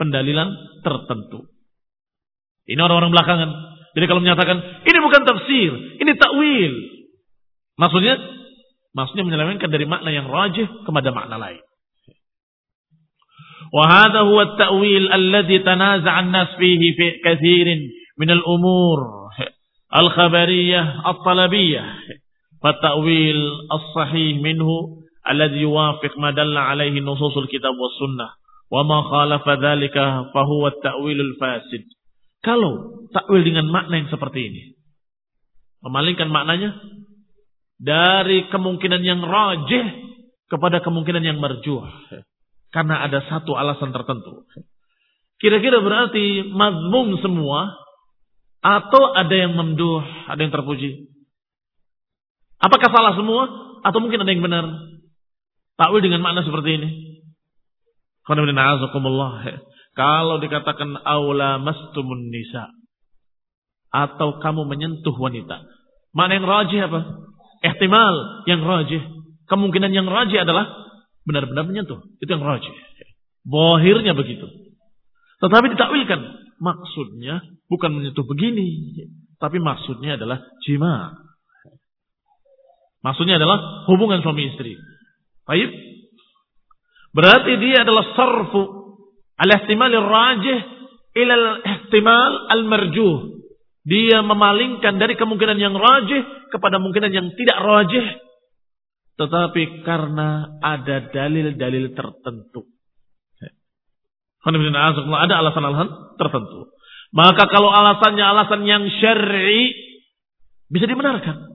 [0.00, 0.48] pendalilan
[0.82, 1.46] tertentu.
[2.64, 3.50] Ini orang-orang belakangan.
[3.94, 6.72] Jadi kalau menyatakan ini bukan tafsir, ini takwil.
[7.78, 8.14] Maksudnya
[8.94, 11.62] maksudnya menyelewengkan dari makna yang rajih kepada makna lain.
[13.74, 17.66] وهذا هو التأويل الذي تنازع الناس فيه في كثير
[18.18, 18.98] من الأمور
[19.89, 21.87] al-khabariyah al-talabiyah,
[22.61, 23.41] fatawil
[23.73, 28.33] as-sahih minhu alladhi yuwafiq ma dalla alaihi nususul kitab was sunnah.
[28.69, 31.89] Wa ma khalafa dhalika fa huwa at-ta'wilul fasid.
[32.45, 34.63] Kalau takwil dengan makna yang seperti ini
[35.83, 36.75] memalingkan maknanya
[37.79, 39.85] dari kemungkinan yang rajih
[40.51, 41.83] kepada kemungkinan yang marjuh.
[42.69, 44.45] Karena ada satu alasan tertentu.
[45.39, 47.73] Kira-kira berarti mazmum semua
[48.59, 51.07] atau ada yang memduh, ada yang terpuji.
[52.59, 53.47] Apakah salah semua
[53.87, 54.67] atau mungkin ada yang benar?
[55.79, 56.89] Takwil dengan makna seperti ini.
[59.95, 62.67] Kalau dikatakan aula mastumun nisa
[63.89, 65.65] atau kamu menyentuh wanita.
[66.13, 66.99] Mana yang rajih apa?
[67.63, 69.01] Ihtimal yang rajih.
[69.49, 70.69] Kemungkinan yang rajih adalah
[71.25, 72.05] benar-benar menyentuh.
[72.21, 72.71] Itu yang rajih.
[73.47, 74.45] Bohirnya begitu.
[75.41, 76.21] Tetapi ditakwilkan.
[76.59, 78.97] Maksudnya bukan menyentuh begini.
[79.39, 81.15] Tapi maksudnya adalah jima.
[82.99, 84.75] Maksudnya adalah hubungan suami istri.
[85.47, 85.71] Baik.
[87.15, 88.79] Berarti dia adalah sarfu
[89.39, 90.59] Al-ihtimal rajih
[91.15, 93.39] ila al-ihtimal al-marjuh.
[93.87, 98.05] Dia memalingkan dari kemungkinan yang rajih kepada kemungkinan yang tidak rajih.
[99.15, 102.67] Tetapi karena ada dalil-dalil tertentu.
[104.43, 106.67] Ada alasan-alasan tertentu.
[107.09, 109.73] Maka kalau alasannya alasan yang syar'i
[110.69, 111.49] bisa dibenarkan.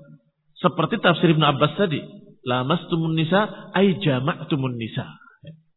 [0.58, 2.02] Seperti tafsir Ibn Abbas tadi.
[2.44, 5.06] Lamastumun nisa ay jama'tumun nisa.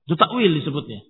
[0.10, 1.04] Itu takwil disebutnya.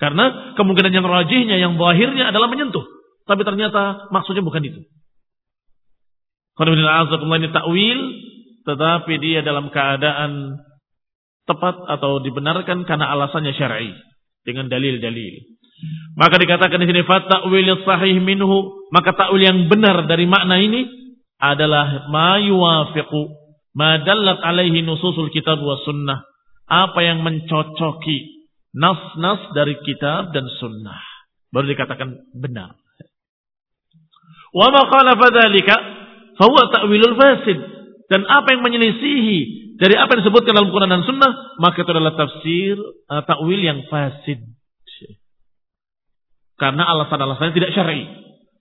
[0.00, 2.82] Karena kemungkinan yang rajihnya, yang bahirnya adalah menyentuh.
[3.26, 4.80] Tapi ternyata maksudnya bukan itu.
[6.62, 7.98] Ini takwil,
[8.62, 10.62] tetapi dia dalam keadaan
[11.42, 13.90] tepat atau dibenarkan karena alasannya syar'i
[14.46, 15.34] dengan dalil-dalil.
[16.12, 20.84] Maka dikatakan di sini fatakwil sahih minhu, maka takwil yang benar dari makna ini
[21.40, 23.22] adalah ma yuwafiqu
[23.72, 26.20] ma dallat alaihi nususul kitab wa sunnah.
[26.68, 31.00] Apa yang mencocoki nas-nas dari kitab dan sunnah.
[31.52, 32.76] Baru dikatakan benar.
[34.52, 35.74] Wa ma khalafa dzalika
[36.40, 37.58] huwa ta'wilul fasid.
[38.12, 39.38] Dan apa yang menyelisihi
[39.80, 42.76] dari apa yang disebutkan dalam Quran dan Sunnah, maka itu adalah tafsir
[43.08, 44.44] uh, takwil yang fasid.
[46.62, 48.06] Karena alasan-alasannya tidak syar'i.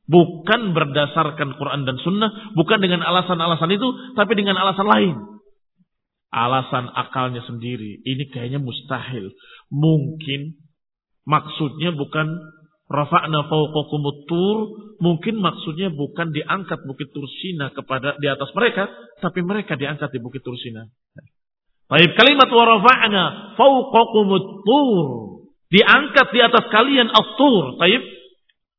[0.10, 5.32] Bukan berdasarkan Quran dan Sunnah, bukan dengan alasan-alasan itu, tapi dengan alasan lain
[6.32, 8.00] alasan akalnya sendiri.
[8.02, 9.36] Ini kayaknya mustahil.
[9.70, 10.56] Mungkin
[11.28, 12.28] maksudnya bukan
[12.88, 14.58] rafa'na fawqakumut tur,
[15.04, 18.88] mungkin maksudnya bukan diangkat Bukit Tursina kepada di atas mereka,
[19.20, 20.88] tapi mereka diangkat di Bukit Tursina.
[21.92, 23.24] Baik kalimat wa rafa'na
[23.60, 24.64] fawqakumut
[25.72, 27.80] diangkat di atas kalian as-tur.
[27.80, 28.04] Baik.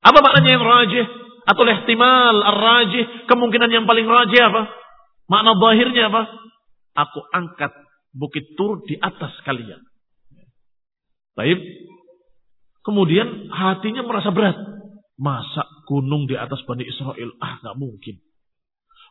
[0.04, 1.06] Apa maknanya yang rajih
[1.42, 4.70] atau ihtimal ar-rajih, kemungkinan yang paling rajih apa?
[5.26, 6.22] Makna zahirnya apa?
[6.96, 7.72] aku angkat
[8.12, 9.80] bukit Tur di atas kalian.
[11.32, 11.60] Baik.
[12.84, 14.58] Kemudian hatinya merasa berat.
[15.16, 17.30] Masa gunung di atas Bani Israel?
[17.38, 18.20] Ah, nggak mungkin.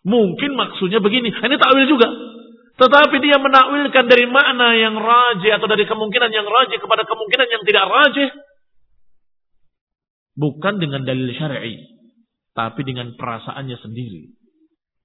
[0.06, 1.32] Mungkin maksudnya begini.
[1.32, 2.10] Ini takwil juga.
[2.82, 7.62] Tetapi dia menakwilkan dari makna yang rajih atau dari kemungkinan yang rajih kepada kemungkinan yang
[7.62, 8.30] tidak rajih.
[10.34, 11.78] Bukan dengan dalil syar'i,
[12.58, 14.34] tapi dengan perasaannya sendiri,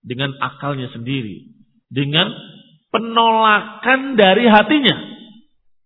[0.01, 1.53] dengan akalnya sendiri,
[1.93, 2.33] dengan
[2.89, 4.97] penolakan dari hatinya.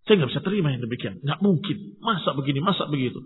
[0.07, 1.19] Saya nggak bisa terima yang demikian.
[1.19, 1.99] Nggak mungkin.
[1.99, 3.19] Masa begini, masa begitu.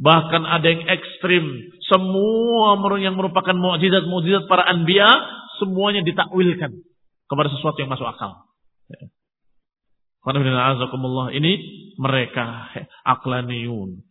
[0.00, 1.44] Bahkan ada yang ekstrim.
[1.84, 5.12] Semua yang merupakan mukjizat-mukjizat para anbiya
[5.60, 6.88] semuanya ditakwilkan
[7.28, 8.48] kepada sesuatu yang masuk akal.
[10.28, 11.52] Ini
[12.00, 12.74] mereka
[13.06, 14.02] aklaniyun.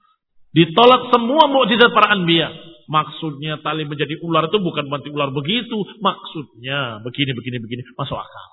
[0.56, 2.50] Ditolak semua mukjizat para anbiya.
[2.88, 5.76] Maksudnya tali menjadi ular itu bukan berarti ular begitu.
[6.00, 7.82] Maksudnya begini, begini, begini.
[8.00, 8.46] Masuk akal.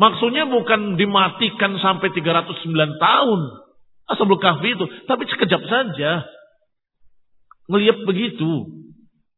[0.00, 3.40] Maksudnya bukan dimatikan sampai 309 tahun.
[4.08, 4.84] Ashabul kahfi itu.
[5.04, 6.24] Tapi sekejap saja.
[7.68, 8.80] Melihat begitu.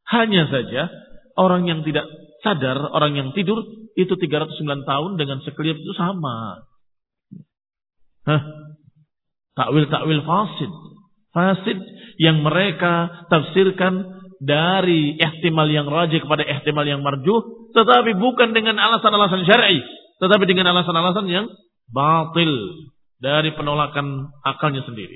[0.06, 0.90] Hanya saja
[1.38, 2.04] orang yang tidak
[2.42, 3.62] sadar, orang yang tidur
[3.94, 6.66] itu 309 tahun dengan sekeliap itu sama.
[8.26, 8.42] Hah?
[9.58, 10.72] Takwil-takwil fasid.
[11.32, 11.78] Fasid
[12.20, 17.70] yang mereka tafsirkan dari ihtimal yang rajih kepada ihtimal yang marjuh.
[17.72, 19.80] Tetapi bukan dengan alasan-alasan syar'i.
[20.18, 21.46] Tetapi dengan alasan-alasan yang
[21.88, 22.52] batil.
[23.22, 25.14] Dari penolakan akalnya sendiri.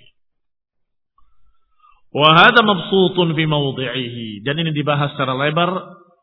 [2.14, 4.46] Wahada mabsutun fi mawdi'ihi.
[4.46, 5.74] Dan ini dibahas secara lebar,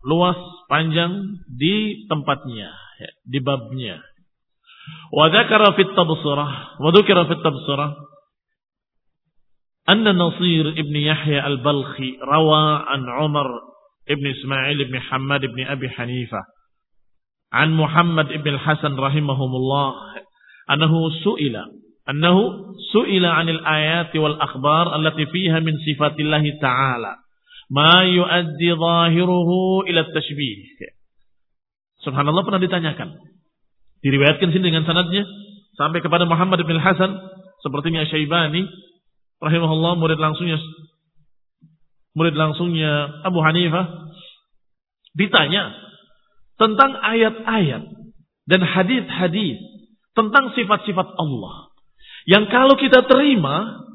[0.04, 0.38] luas
[0.68, 4.00] panjang di tempatnya, ya, di babnya.
[5.16, 8.14] Wa dzakara fit tabsirah, wa dzukira fit tabsirah
[9.88, 13.48] anna Nasir ibn Yahya al-Balkhi rawa an Umar
[14.08, 16.44] ibn Ismail ibn Hamad ibn Abi Hanifah
[17.52, 20.20] an Muhammad ibn Hasan rahimahumullah
[20.72, 21.68] annahu su'ila
[22.08, 27.20] annahu su'ila 'anil ayati wal akhbar allati fiha min sifatillahi ta'ala
[27.72, 30.58] ma yuaddi zahiruhu tashbih.
[32.04, 33.16] Subhanallah pernah ditanyakan.
[34.04, 35.24] Diriwayatkan sini dengan sanadnya
[35.80, 37.16] sampai kepada Muhammad bin Hasan
[37.64, 38.68] sepertinya Syaibani
[39.40, 40.60] rahimahullah murid langsungnya
[42.14, 44.12] murid langsungnya Abu Hanifah
[45.16, 45.72] ditanya
[46.60, 47.84] tentang ayat-ayat
[48.46, 49.58] dan hadis-hadis
[50.14, 51.72] tentang sifat-sifat Allah
[52.30, 53.88] yang kalau kita terima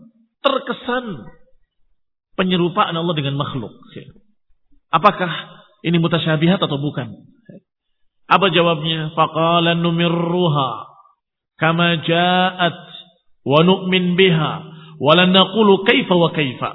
[0.43, 1.05] terkesan
[2.39, 3.75] penyerupaan Allah dengan makhluk.
[4.95, 7.11] Apakah ini mutasyabihat atau bukan?
[8.31, 9.11] Apa jawabnya?
[9.19, 10.71] Faqala numirruha
[11.59, 12.79] kama ja'at
[13.43, 14.53] wa nu'min biha
[15.03, 16.71] wa lan naqulu kaifa wa kaifa.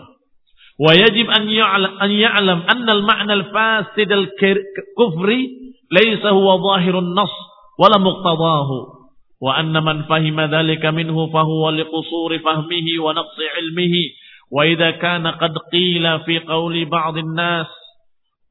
[0.76, 7.30] Wa yajib an ya'lam an ya'lam anna al-ma'na al-fasid al-kufri laysa huwa zahirun nas
[7.78, 9.06] wala muqtadahu
[9.44, 14.04] wa anna man fahima dhalika minhu fahuwa liqusuri fahmihi wa naqsi ilmihi
[14.53, 17.67] وإذا كان قد قيل في قول بعض الناس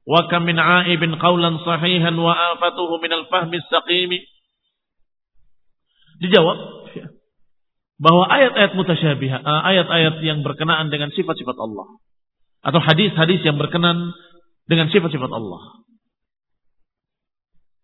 [0.08, 4.12] وكم من عائب قولا صحيحا وآفته من الفهم السقيم
[6.18, 6.58] dijawab
[7.98, 11.98] bahwa ayat-ayat mutasyabih, ayat-ayat yang berkenaan dengan sifat-sifat Allah
[12.66, 14.14] atau hadis-hadis yang berkenan
[14.70, 15.62] dengan sifat-sifat Allah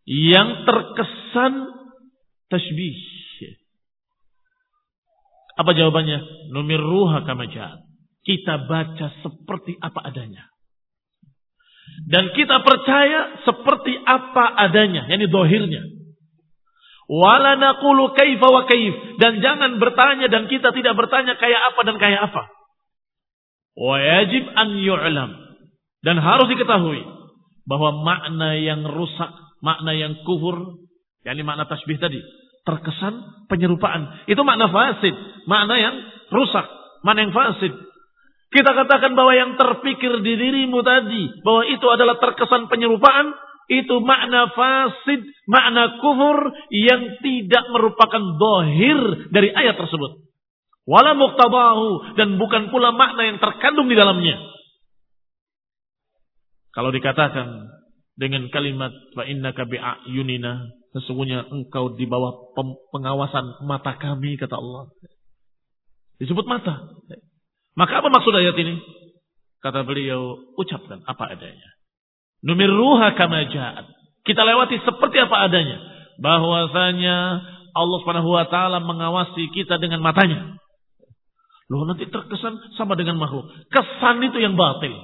[0.06, 1.54] yang terkesan
[2.52, 2.98] tasbih.
[5.54, 6.50] Apa jawabannya?
[6.50, 7.46] Numir ruha kama
[8.29, 10.45] kita baca seperti apa adanya.
[12.13, 15.83] Dan kita percaya seperti apa adanya, yakni dohirnya.
[17.09, 18.69] Wala naqulu kaifa.
[19.17, 22.53] Dan jangan bertanya dan kita tidak bertanya kayak apa dan kayak apa.
[23.73, 25.31] Wa yajib an yu'lam.
[26.05, 27.01] Dan harus diketahui
[27.65, 29.33] bahwa makna yang rusak,
[29.65, 30.85] makna yang kufur,
[31.25, 32.21] yakni makna tasbih tadi,
[32.69, 34.29] terkesan penyerupaan.
[34.29, 35.17] Itu makna fasid,
[35.49, 35.97] makna yang
[36.29, 36.69] rusak,
[37.03, 37.73] makna yang fasid.
[38.49, 43.37] Kita katakan bahwa yang terpikir di dirimu tadi, bahwa itu adalah terkesan penyerupaan,
[43.69, 50.25] itu makna fasid, makna kufur yang tidak merupakan dohir dari ayat tersebut.
[50.89, 54.41] Wala muktabahu dan bukan pula makna yang terkandung di dalamnya.
[56.73, 57.69] Kalau dikatakan
[58.17, 60.65] dengan kalimat fa innaka bi'ayunina,
[60.97, 62.57] sesungguhnya engkau di bawah
[62.89, 64.89] pengawasan mata kami kata Allah.
[66.17, 66.89] Disebut mata.
[67.79, 68.75] Maka apa maksud ayat ini?
[69.63, 71.71] Kata beliau, ucapkan apa adanya.
[72.43, 73.87] Numirruha kama ja'at.
[74.27, 75.79] Kita lewati seperti apa adanya.
[76.19, 77.17] Bahwasanya
[77.79, 80.59] Allah Subhanahu wa taala mengawasi kita dengan matanya.
[81.71, 83.47] Loh nanti terkesan sama dengan makhluk.
[83.71, 84.95] Kesan itu yang batil.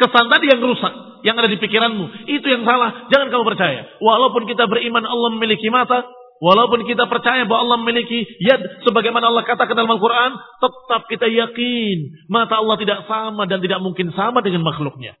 [0.00, 3.04] Kesan tadi yang rusak, yang ada di pikiranmu, itu yang salah.
[3.12, 3.84] Jangan kamu percaya.
[4.00, 6.08] Walaupun kita beriman Allah memiliki mata,
[6.40, 12.26] Walaupun kita percaya bahwa Allah memiliki yad sebagaimana Allah katakan dalam Al-Quran, tetap kita yakin
[12.32, 15.20] mata Allah tidak sama dan tidak mungkin sama dengan makhluknya.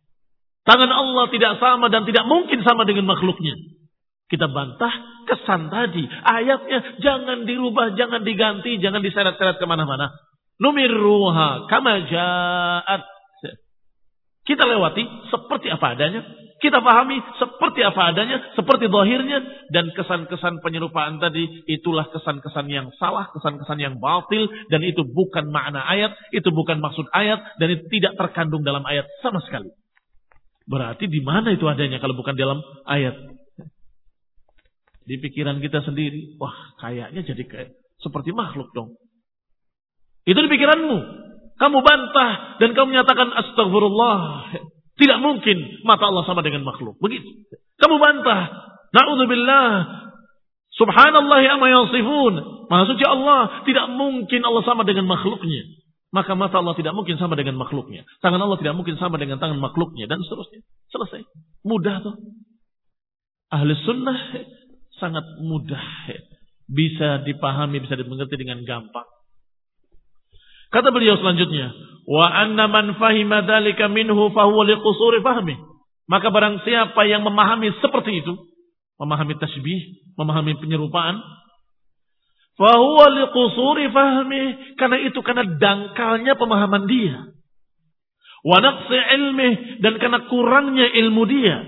[0.64, 3.52] Tangan Allah tidak sama dan tidak mungkin sama dengan makhluknya.
[4.32, 4.94] Kita bantah
[5.28, 6.08] kesan tadi.
[6.08, 10.08] Ayatnya jangan dirubah, jangan diganti, jangan diseret-seret ke mana-mana.
[10.56, 13.02] Numirruha kama ja'at.
[14.48, 16.24] Kita lewati seperti apa adanya.
[16.60, 19.40] Kita pahami seperti apa adanya, seperti zahirnya.
[19.72, 24.44] Dan kesan-kesan penyerupaan tadi, itulah kesan-kesan yang salah, kesan-kesan yang batil.
[24.68, 27.40] Dan itu bukan makna ayat, itu bukan maksud ayat.
[27.56, 29.72] Dan itu tidak terkandung dalam ayat sama sekali.
[30.68, 33.16] Berarti di mana itu adanya kalau bukan dalam ayat?
[35.08, 37.70] Di pikiran kita sendiri, wah kayaknya jadi kayak
[38.04, 39.00] seperti makhluk dong.
[40.28, 40.98] Itu di pikiranmu.
[41.56, 44.20] Kamu bantah dan kamu menyatakan astagfirullah.
[45.00, 47.00] Tidak mungkin mata Allah sama dengan makhluk.
[47.00, 47.48] Begitu.
[47.80, 48.52] Kamu bantah.
[48.92, 49.68] Na'udzubillah.
[50.76, 52.34] Subhanallah amma yasifun.
[52.68, 53.64] Maha suci Allah.
[53.64, 55.64] Tidak mungkin Allah sama dengan makhluknya.
[56.12, 58.04] Maka mata Allah tidak mungkin sama dengan makhluknya.
[58.20, 60.04] Tangan Allah tidak mungkin sama dengan tangan makhluknya.
[60.04, 60.60] Dan seterusnya.
[60.92, 61.24] Selesai.
[61.64, 62.20] Mudah tuh.
[63.50, 64.20] Ahli sunnah
[65.00, 65.80] sangat mudah
[66.70, 69.08] bisa dipahami, bisa dimengerti dengan gampang.
[70.70, 71.74] Kata beliau selanjutnya,
[72.10, 75.54] wa anna man fahima dzalika minhu fahuwa liqusuri fahmi.
[76.10, 78.34] Maka barang siapa yang memahami seperti itu,
[78.98, 81.22] memahami tasbih, memahami penyerupaan,
[82.58, 87.30] fahuwa liqusuri fahmi, karena itu karena dangkalnya pemahaman dia.
[88.42, 91.62] Wa naqsi ilmi dan karena kurangnya ilmu dia.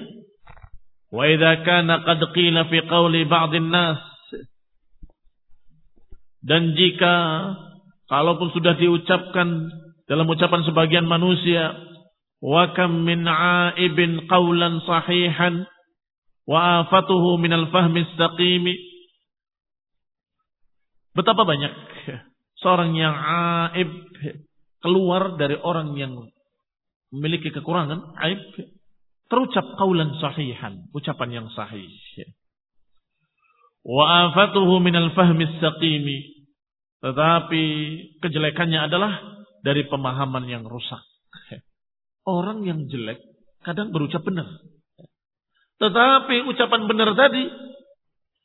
[1.15, 4.01] Wa idza kana qad qila fi qawli ba'dhin nas
[6.43, 7.15] dan jika
[8.11, 9.71] kalaupun sudah diucapkan
[10.13, 11.73] dalam ucapan sebagian manusia
[12.45, 15.65] wa kam min aibin qawlan sahihan
[16.45, 18.77] wa afatuhu min al-fahmi istaqimi
[21.17, 21.73] betapa banyak
[22.61, 23.17] seorang yang
[23.73, 23.89] aib
[24.85, 26.13] keluar dari orang yang
[27.09, 28.41] memiliki kekurangan aib
[29.33, 31.89] terucap kaulan sahihan, ucapan yang sahih.
[33.81, 36.45] Wa afatuhu minal fahmi saqimi.
[37.01, 37.65] Tetapi
[38.21, 41.01] kejelekannya adalah dari pemahaman yang rusak.
[42.23, 43.19] Orang yang jelek
[43.63, 44.47] kadang berucap benar.
[45.79, 47.43] Tetapi ucapan benar tadi,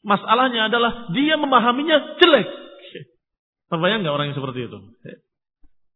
[0.02, 2.48] masalahnya adalah dia memahaminya jelek.
[3.68, 4.78] Terbayang nggak orang yang seperti itu?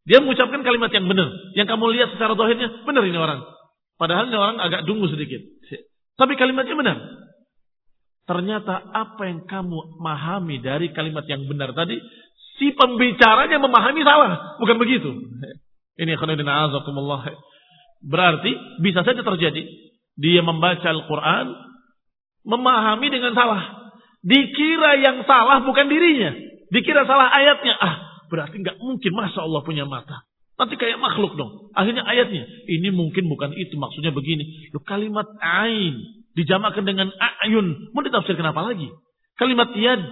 [0.05, 1.29] Dia mengucapkan kalimat yang benar.
[1.57, 3.41] Yang kamu lihat secara dohirnya, benar ini orang.
[3.97, 5.41] Padahal ini orang agak dungu sedikit.
[6.17, 6.97] Tapi kalimatnya benar.
[8.25, 11.97] Ternyata apa yang kamu memahami dari kalimat yang benar tadi,
[12.59, 14.57] si pembicaranya memahami salah.
[14.59, 15.11] Bukan begitu.
[15.99, 17.29] Ini khonidina azakumullah.
[18.01, 19.63] Berarti bisa saja terjadi.
[20.17, 21.47] Dia membaca Al-Quran,
[22.45, 23.93] memahami dengan salah.
[24.21, 26.33] Dikira yang salah bukan dirinya.
[26.69, 27.73] Dikira salah ayatnya.
[27.77, 27.95] Ah,
[28.29, 30.25] berarti nggak mungkin masa Allah punya mata.
[30.61, 31.73] Nanti kayak makhluk dong.
[31.73, 32.45] Akhirnya ayatnya.
[32.69, 33.73] Ini mungkin bukan itu.
[33.81, 34.69] Maksudnya begini.
[34.69, 35.97] Lu kalimat ain.
[36.37, 37.09] Dijamakan dengan
[37.41, 37.89] ayun.
[37.97, 38.85] Mau ditafsirkan apa lagi?
[39.41, 40.05] Kalimat yad.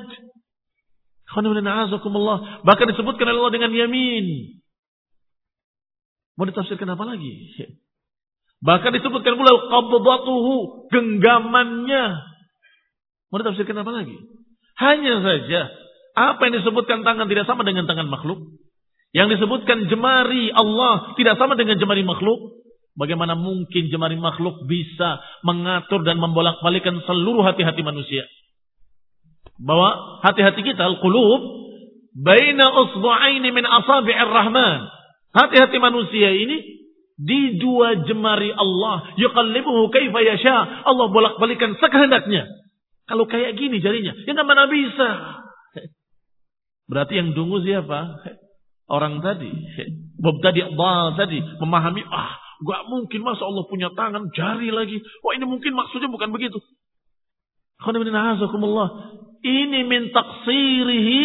[1.30, 4.26] Bahkan disebutkan oleh Allah dengan yamin.
[6.40, 7.54] Mau ditafsirkan apa lagi?
[8.60, 12.06] Bahkan disebutkan pula qabdatuhu, genggamannya.
[13.30, 14.18] Mau ditafsirkan apa lagi?
[14.80, 15.62] Hanya saja
[16.16, 18.58] apa yang disebutkan tangan tidak sama dengan tangan makhluk.
[19.14, 22.60] Yang disebutkan jemari Allah tidak sama dengan jemari makhluk.
[22.98, 28.28] Bagaimana mungkin jemari makhluk bisa mengatur dan membolak-balikan seluruh hati-hati manusia?
[29.60, 31.41] Bahwa hati-hati kita, al-qulub,
[32.16, 34.88] baina usbu'aini min asabi'ir rahman.
[35.36, 36.57] Hati-hati manusia ini
[37.20, 39.14] di dua jemari Allah.
[39.20, 40.88] Yuqallibuhu kaifa yasha.
[40.88, 42.47] Allah bolak-balikan sekehendaknya.
[43.05, 45.10] Kalau kayak gini jarinya, ya nggak mana bisa.
[46.89, 48.22] Berarti yang dungu siapa?
[48.89, 49.53] orang tadi,
[50.18, 54.99] mubtadi dal tadi memahami ah gak mungkin masa Allah punya tangan jari lagi.
[55.24, 56.60] Wah ini mungkin maksudnya bukan begitu.
[59.40, 61.22] Ini min taksirihi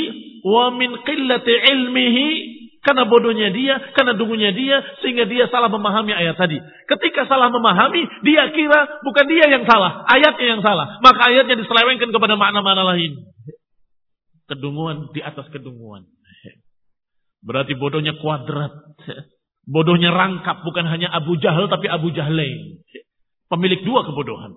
[0.47, 2.29] wa min qillati ilmihi
[2.85, 6.61] karena bodohnya dia, karena dungunya dia, sehingga dia salah memahami ayat tadi.
[6.85, 11.01] Ketika salah memahami, dia kira bukan dia yang salah, ayatnya yang salah.
[11.01, 13.25] Maka ayatnya diselewengkan kepada makna-makna lain.
[14.45, 16.05] Kedunguan di atas kedunguan.
[17.41, 18.73] Berarti bodohnya kuadrat.
[19.65, 20.61] Bodohnya rangkap.
[20.65, 22.85] Bukan hanya Abu Jahal tapi Abu Jahlain.
[23.49, 24.53] Pemilik dua kebodohan.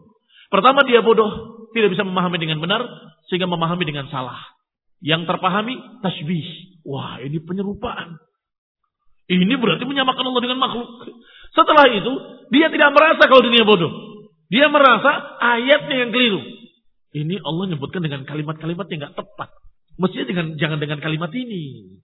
[0.51, 1.56] Pertama dia bodoh.
[1.77, 2.81] Tidak bisa memahami dengan benar.
[3.29, 4.41] Sehingga memahami dengan salah.
[4.97, 6.81] Yang terpahami tasbih.
[6.89, 8.17] Wah ini penyerupaan.
[9.27, 10.89] Ini berarti menyamakan Allah dengan makhluk.
[11.51, 12.13] Setelah itu
[12.49, 13.91] dia tidak merasa kalau dunia bodoh.
[14.47, 16.41] Dia merasa ayatnya yang keliru.
[17.11, 19.49] Ini Allah nyebutkan dengan kalimat-kalimat yang gak tepat.
[19.99, 21.97] Mestinya dengan, jangan dengan kalimat ini.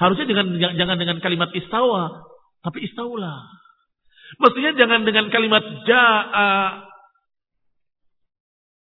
[0.00, 2.24] Harusnya dengan jangan dengan kalimat istawa,
[2.64, 3.44] tapi istaulah.
[4.40, 6.88] Mestinya jangan dengan kalimat jaa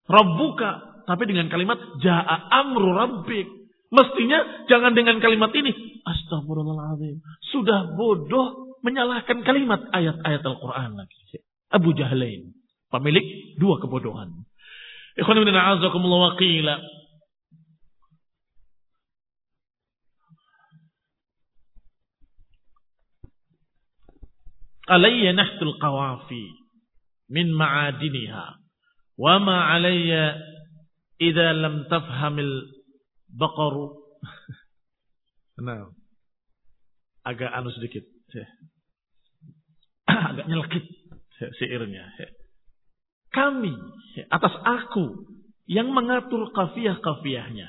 [0.08, 1.04] Rabbuka.
[1.04, 3.48] Tapi dengan kalimat ja'a amru rabbik.
[3.88, 5.72] Mestinya jangan dengan kalimat ini.
[6.04, 7.20] Astagfirullahaladzim.
[7.52, 11.40] Sudah bodoh menyalahkan kalimat ayat-ayat Al-Quran lagi.
[11.72, 12.52] Abu Jahalain.
[12.88, 14.48] Pemilik dua kebodohan.
[15.16, 16.76] Ikhwan ibn a'azakumullah wa.
[24.88, 26.48] Alayya nahtul qawafi
[27.28, 28.57] min ma'adiniha.
[29.18, 30.38] Wa ma alayya
[31.18, 32.54] idha lam tafhamil
[33.34, 33.86] baqaru.
[35.58, 35.90] Nah,
[37.26, 38.06] agak anu sedikit.
[40.06, 40.86] Agak nyelkit
[41.58, 42.14] syairnya.
[43.34, 43.74] Kami
[44.30, 45.26] atas aku
[45.68, 47.68] yang mengatur kafiah-kafiahnya.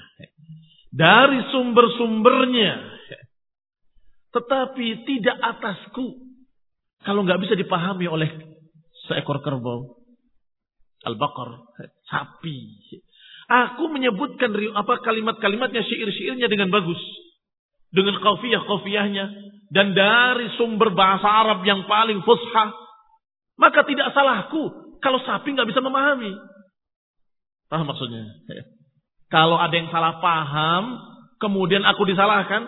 [0.89, 2.77] Dari sumber-sumbernya.
[4.37, 6.29] Tetapi tidak atasku.
[7.03, 8.29] Kalau nggak bisa dipahami oleh
[9.09, 9.98] seekor kerbau.
[11.07, 11.49] Al-Baqar.
[12.07, 12.57] Sapi.
[13.49, 16.99] Aku menyebutkan apa kalimat-kalimatnya, syair-syairnya dengan bagus.
[17.89, 19.25] Dengan kafiyah-kafiyahnya.
[19.69, 22.73] Dan dari sumber bahasa Arab yang paling fusha.
[23.59, 26.31] Maka tidak salahku kalau sapi nggak bisa memahami.
[27.69, 28.25] Paham maksudnya?
[29.33, 30.97] Kalau ada yang salah paham,
[31.37, 32.65] kemudian aku disalahkan,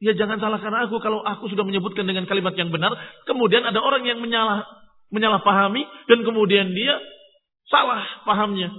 [0.00, 2.96] ya jangan salahkan aku kalau aku sudah menyebutkan dengan kalimat yang benar,
[3.28, 4.64] kemudian ada orang yang menyalah
[5.12, 6.96] menyalahpahami dan kemudian dia
[7.70, 8.70] salah pahamnya.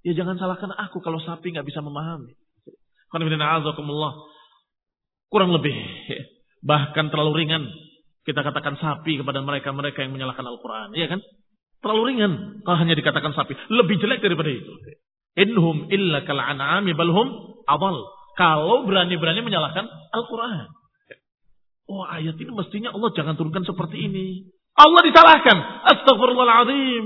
[0.00, 2.32] Ya jangan salahkan aku kalau sapi nggak bisa memahami.
[5.30, 5.74] Kurang lebih.
[6.64, 7.64] Bahkan terlalu ringan.
[8.24, 10.92] Kita katakan sapi kepada mereka-mereka yang menyalahkan Al-Quran.
[10.94, 11.20] Iya kan?
[11.80, 12.32] Terlalu ringan.
[12.62, 13.56] Kalau hanya dikatakan sapi.
[13.72, 14.72] Lebih jelek daripada itu.
[15.40, 17.28] Inhum illa kal'an'ami balhum
[17.66, 17.96] awal.
[18.36, 20.68] Kalau berani-berani menyalahkan Al-Quran.
[21.90, 24.46] Oh ayat ini mestinya Allah jangan turunkan seperti ini.
[24.78, 25.56] Allah disalahkan.
[25.90, 27.04] Astagfirullahaladzim.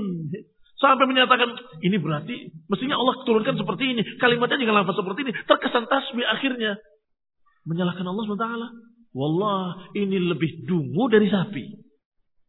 [0.85, 1.49] Sampai menyatakan,
[1.81, 4.01] ini berarti mestinya Allah turunkan seperti ini.
[4.21, 5.33] Kalimatnya jangan lafaz seperti ini.
[5.49, 6.77] Terkesan tasbih akhirnya.
[7.65, 8.47] Menyalahkan Allah SWT.
[9.17, 11.81] Wallah, ini lebih dungu dari sapi.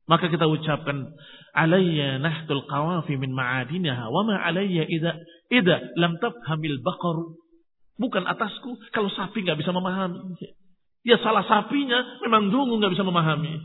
[0.04, 1.16] Maka kita ucapkan,
[1.56, 4.12] alayya nahtul qawafi min ma'adinaha.
[4.12, 5.16] Wa ma alayya idha,
[5.48, 7.40] idha lam tabhamil baqaru.
[7.96, 10.36] Bukan atasku kalau sapi nggak bisa memahami.
[11.08, 13.64] Ya salah sapinya memang dungu nggak bisa memahami.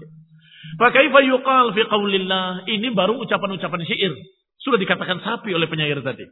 [0.79, 2.63] Fakaifa yuqal fi qaulillah.
[2.63, 4.15] Ini baru ucapan-ucapan syair.
[4.61, 6.25] Sudah dikatakan sapi oleh penyair tadi.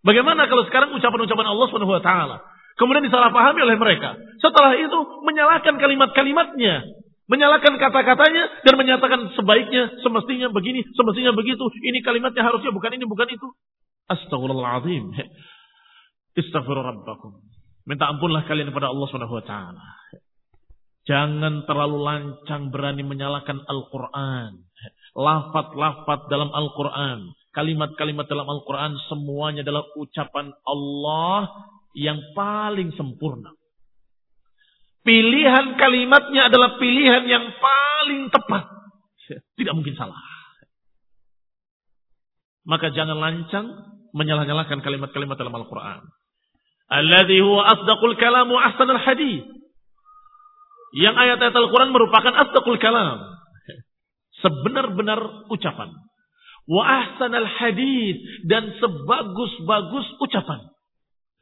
[0.00, 2.36] Bagaimana kalau sekarang ucapan-ucapan Allah Subhanahu wa taala
[2.76, 4.14] kemudian disalahpahami oleh mereka.
[4.38, 6.84] Setelah itu menyalahkan kalimat-kalimatnya,
[7.26, 11.64] menyalahkan kata-katanya dan menyatakan sebaiknya, semestinya begini, semestinya begitu.
[11.82, 13.48] Ini kalimatnya harusnya bukan ini, bukan itu.
[14.06, 15.10] Astagfirullahaladzim.
[16.36, 17.42] Istaghfiru rabbakum.
[17.88, 19.84] Minta ampunlah kalian kepada Allah Subhanahu wa taala.
[21.06, 24.66] Jangan terlalu lancang berani menyalahkan Al-Quran.
[25.16, 31.48] Lafat-lafat dalam Al-Quran kalimat-kalimat dalam Al-Quran semuanya adalah ucapan Allah
[31.96, 33.56] yang paling sempurna.
[35.00, 38.68] Pilihan kalimatnya adalah pilihan yang paling tepat.
[39.56, 40.20] Tidak mungkin salah.
[42.68, 43.66] Maka jangan lancang
[44.12, 46.04] menyalah-nyalahkan kalimat-kalimat dalam Al-Quran.
[46.92, 49.46] Alladhi huwa asdaqul kalamu ahsanul hadith.
[50.92, 53.22] Yang ayat-ayat Al-Quran merupakan asdaqul kalam.
[54.44, 55.96] Sebenar-benar ucapan
[56.66, 60.60] wa ahsanal hadith dan sebagus-bagus ucapan.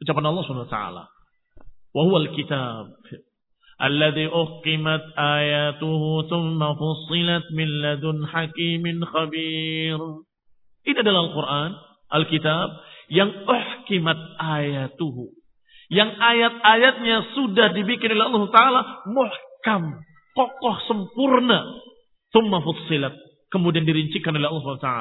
[0.01, 1.03] Ucapan Allah Subhanahu wa taala.
[1.95, 2.93] Wa huwal kitab
[3.75, 9.99] alladhi uhkimat ayatuhu thumma fussilat min ladun hakimin khabir.
[10.85, 11.71] Ini adalah Al-Qur'an,
[12.13, 12.69] Alkitab
[13.09, 15.33] yang uhkimat ayatuhu.
[15.89, 20.01] Yang ayat-ayatnya sudah dibikin oleh Allah Ta'ala muhkam,
[20.33, 21.61] kokoh, sempurna.
[22.33, 23.13] Thumma fussilat
[23.55, 24.91] kemudian dirincikan oleh Allah SWT.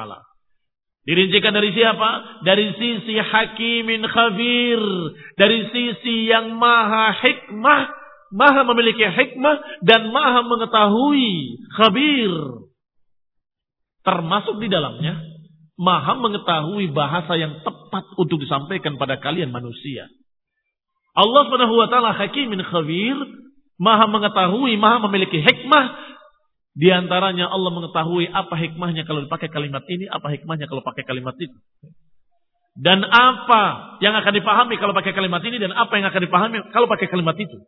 [1.04, 2.40] Dirincikan dari siapa?
[2.46, 4.80] Dari sisi hakimin khabir.
[5.36, 7.82] Dari sisi yang maha hikmah.
[8.34, 12.32] Maha memiliki hikmah dan maha mengetahui khabir.
[14.06, 15.20] Termasuk di dalamnya.
[15.76, 20.08] Maha mengetahui bahasa yang tepat untuk disampaikan pada kalian manusia.
[21.14, 21.46] Allah
[21.90, 23.18] ta'ala hakimin khabir.
[23.74, 26.03] Maha mengetahui, maha memiliki hikmah
[26.74, 31.38] di antaranya Allah mengetahui apa hikmahnya kalau dipakai kalimat ini, apa hikmahnya kalau pakai kalimat
[31.38, 31.54] itu.
[32.74, 36.90] Dan apa yang akan dipahami kalau pakai kalimat ini dan apa yang akan dipahami kalau
[36.90, 37.62] pakai kalimat itu.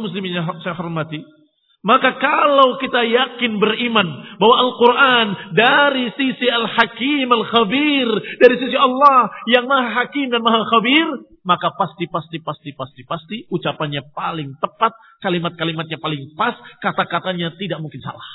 [0.00, 1.20] muslimin yang saya hormati.
[1.78, 4.08] Maka kalau kita yakin beriman
[4.42, 8.08] bahwa Al-Quran dari sisi Al-Hakim Al-Khabir,
[8.42, 11.06] dari sisi Allah yang Maha Hakim dan Maha Khabir,
[11.46, 14.90] maka pasti, pasti, pasti, pasti, pasti ucapannya paling tepat,
[15.22, 18.26] kalimat-kalimatnya paling pas, kata-katanya tidak mungkin salah.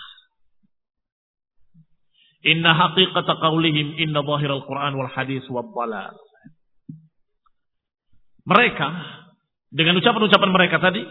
[2.48, 6.16] Inna haqiqata qawlihim inna al Quran wal hadis wa dhalal.
[8.48, 8.88] Mereka
[9.68, 11.04] dengan ucapan-ucapan mereka tadi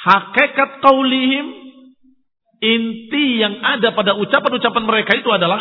[0.00, 1.46] hakikat qaulihim
[2.60, 5.60] inti yang ada pada ucapan-ucapan mereka itu adalah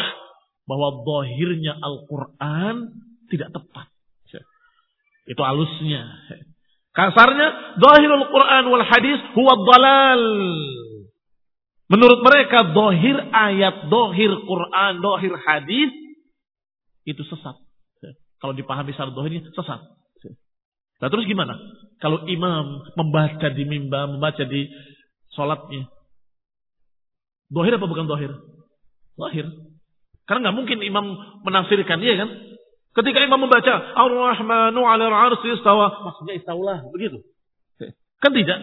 [0.67, 2.93] bahwa zahirnya Al-Qur'an
[3.31, 3.87] tidak tepat.
[5.29, 6.09] Itu alusnya.
[6.89, 10.25] Kasarnya zahirul Quran wal hadis huwa dhalal.
[11.89, 15.89] Menurut mereka dohir ayat, dohir Quran, dohir hadis
[17.05, 17.57] itu sesat.
[18.41, 19.81] Kalau dipahami secara dohirnya sesat.
[20.99, 21.55] Nah terus gimana?
[21.99, 24.67] Kalau imam membaca di mimbar, membaca di
[25.35, 25.87] sholatnya.
[27.51, 28.31] Dohir apa bukan dohir?
[29.19, 29.47] Dohir.
[30.27, 31.05] Karena nggak mungkin imam
[31.43, 32.29] menafsirkan, iya kan?
[32.93, 37.23] Ketika imam membaca Ar-Rahmanu 'ala al-'arsy istawa, maksudnya istaulah, begitu.
[38.19, 38.59] Kan tidak.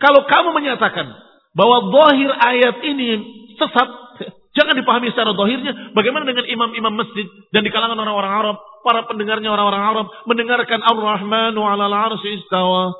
[0.00, 1.06] Kalau kamu menyatakan
[1.52, 3.08] bahwa zahir ayat ini
[3.58, 3.88] sesat,
[4.56, 5.92] jangan dipahami secara zahirnya.
[5.92, 8.56] Bagaimana dengan imam-imam masjid dan di kalangan orang-orang Arab,
[8.88, 12.96] para pendengarnya orang-orang Arab mendengarkan Ar-Rahmanu 'alal 'arsy istawa.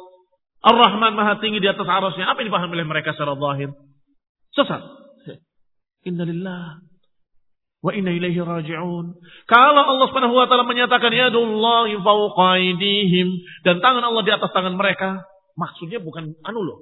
[0.60, 2.28] Ar-Rahman Maha tinggi di atas arasnya.
[2.28, 3.72] Apa yang dipahami oleh mereka secara zahir?
[4.52, 4.82] Sesat.
[6.04, 6.84] Innalillah
[7.78, 9.06] wa inna ilaihi raji'un.
[9.46, 13.28] Kalau Allah Subhanahu wa taala menyatakan yadullahi fawqa aydihim
[13.62, 15.22] dan tangan Allah di atas tangan mereka,
[15.54, 16.78] maksudnya bukan anu loh.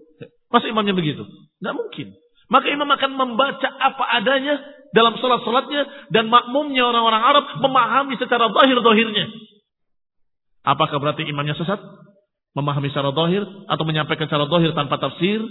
[0.49, 1.27] Masa imamnya begitu?
[1.61, 2.17] Tidak mungkin.
[2.47, 4.55] Maka imam akan membaca apa adanya
[4.95, 9.27] dalam sholat-sholatnya dan makmumnya orang-orang Arab memahami secara zahir-zahirnya.
[10.67, 11.79] Apakah berarti imamnya sesat?
[12.55, 15.43] Memahami secara zahir atau menyampaikan secara zahir tanpa tafsir?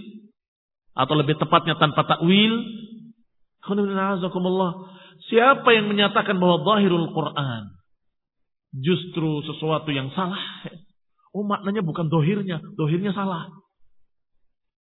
[0.95, 2.63] Atau lebih tepatnya tanpa takwil?
[5.25, 7.75] Siapa yang menyatakan bahwa zahirul Quran
[8.75, 10.39] justru sesuatu yang salah?
[11.35, 13.51] Oh maknanya bukan dohirnya, dohirnya salah.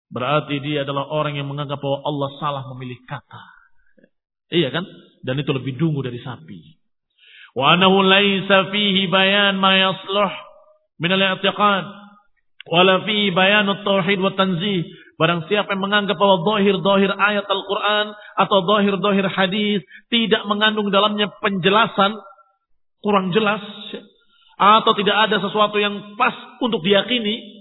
[0.08, 3.44] Berarti dia adalah orang yang menganggap bahwa Allah salah memilih kata.
[4.48, 4.88] Iya kan?
[5.24, 6.80] Dan itu lebih dungu dari sapi.
[7.58, 10.32] Wa anahu laisa fihi bayan ma yasluh
[11.02, 11.86] min al-i'tiqad
[12.72, 14.88] wala fihi bayan at-tauhid wa tanzih.
[15.18, 19.82] Barang siapa yang menganggap bahwa dohir-dohir ayat Al-Quran atau dohir-dohir hadis
[20.14, 22.22] tidak mengandung dalamnya penjelasan
[23.02, 23.66] kurang jelas
[24.62, 27.57] atau tidak ada sesuatu yang pas untuk diyakini,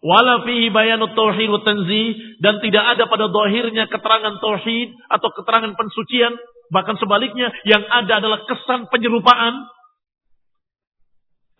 [0.00, 6.40] Wala fihi bayanut tauhid tanzih dan tidak ada pada dohirnya keterangan tauhid atau keterangan pensucian,
[6.72, 9.68] bahkan sebaliknya yang ada adalah kesan penyerupaan.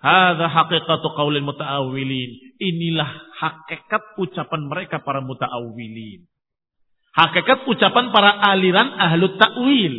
[0.00, 2.56] Hadza haqiqatu qaulil mutaawwilin.
[2.56, 6.24] Inilah hakikat ucapan mereka para mutaawwilin.
[7.12, 9.94] Hakikat ucapan para aliran ahlu ta'wil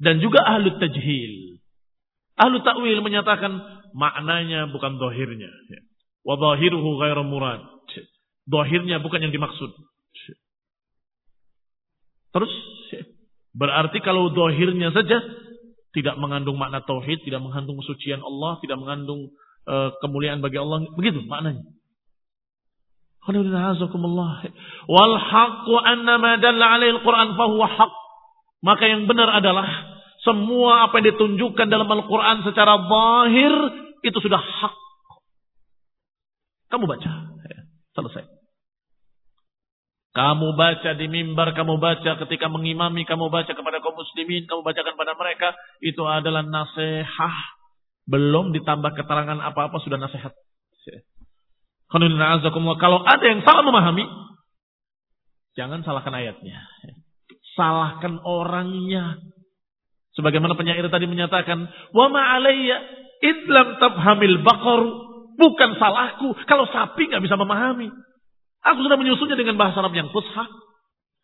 [0.00, 1.60] dan juga ahlu tajhil.
[2.40, 3.60] Ahlu ta'wil menyatakan
[3.92, 5.50] maknanya bukan dohirnya.
[6.28, 7.64] Wa zahiruhu ghairu murad.
[8.44, 9.72] Zahirnya bukan yang dimaksud.
[12.36, 12.52] Terus
[13.56, 15.24] berarti kalau zahirnya saja
[15.96, 19.32] tidak mengandung makna tauhid, tidak mengandung kesucian Allah, tidak mengandung
[19.64, 21.64] uh, kemuliaan bagi Allah, begitu maknanya.
[24.88, 25.74] Wal haqqu
[26.44, 27.28] dalla alaihi al-Qur'an.
[28.58, 29.66] Maka yang benar adalah
[30.24, 33.52] semua apa yang ditunjukkan dalam Al-Quran secara zahir
[34.02, 34.87] itu sudah hak.
[36.68, 37.10] Kamu baca.
[37.48, 37.58] Ya,
[37.96, 38.28] selesai.
[40.18, 44.98] Kamu baca di mimbar, kamu baca ketika mengimami, kamu baca kepada kaum muslimin, kamu bacakan
[44.98, 45.54] pada mereka.
[45.78, 47.54] Itu adalah nasihat.
[48.08, 50.32] Belum ditambah keterangan apa-apa sudah nasihat.
[51.88, 54.04] Kalau ada yang salah memahami,
[55.56, 56.66] jangan salahkan ayatnya.
[57.56, 59.22] Salahkan orangnya.
[60.16, 62.42] Sebagaimana penyair tadi menyatakan, "Wa ma
[63.22, 65.07] idlam tabhamil baqar
[65.38, 67.86] Bukan salahku kalau sapi nggak bisa memahami.
[68.66, 70.44] Aku sudah menyusunnya dengan bahasa Arab yang fusha.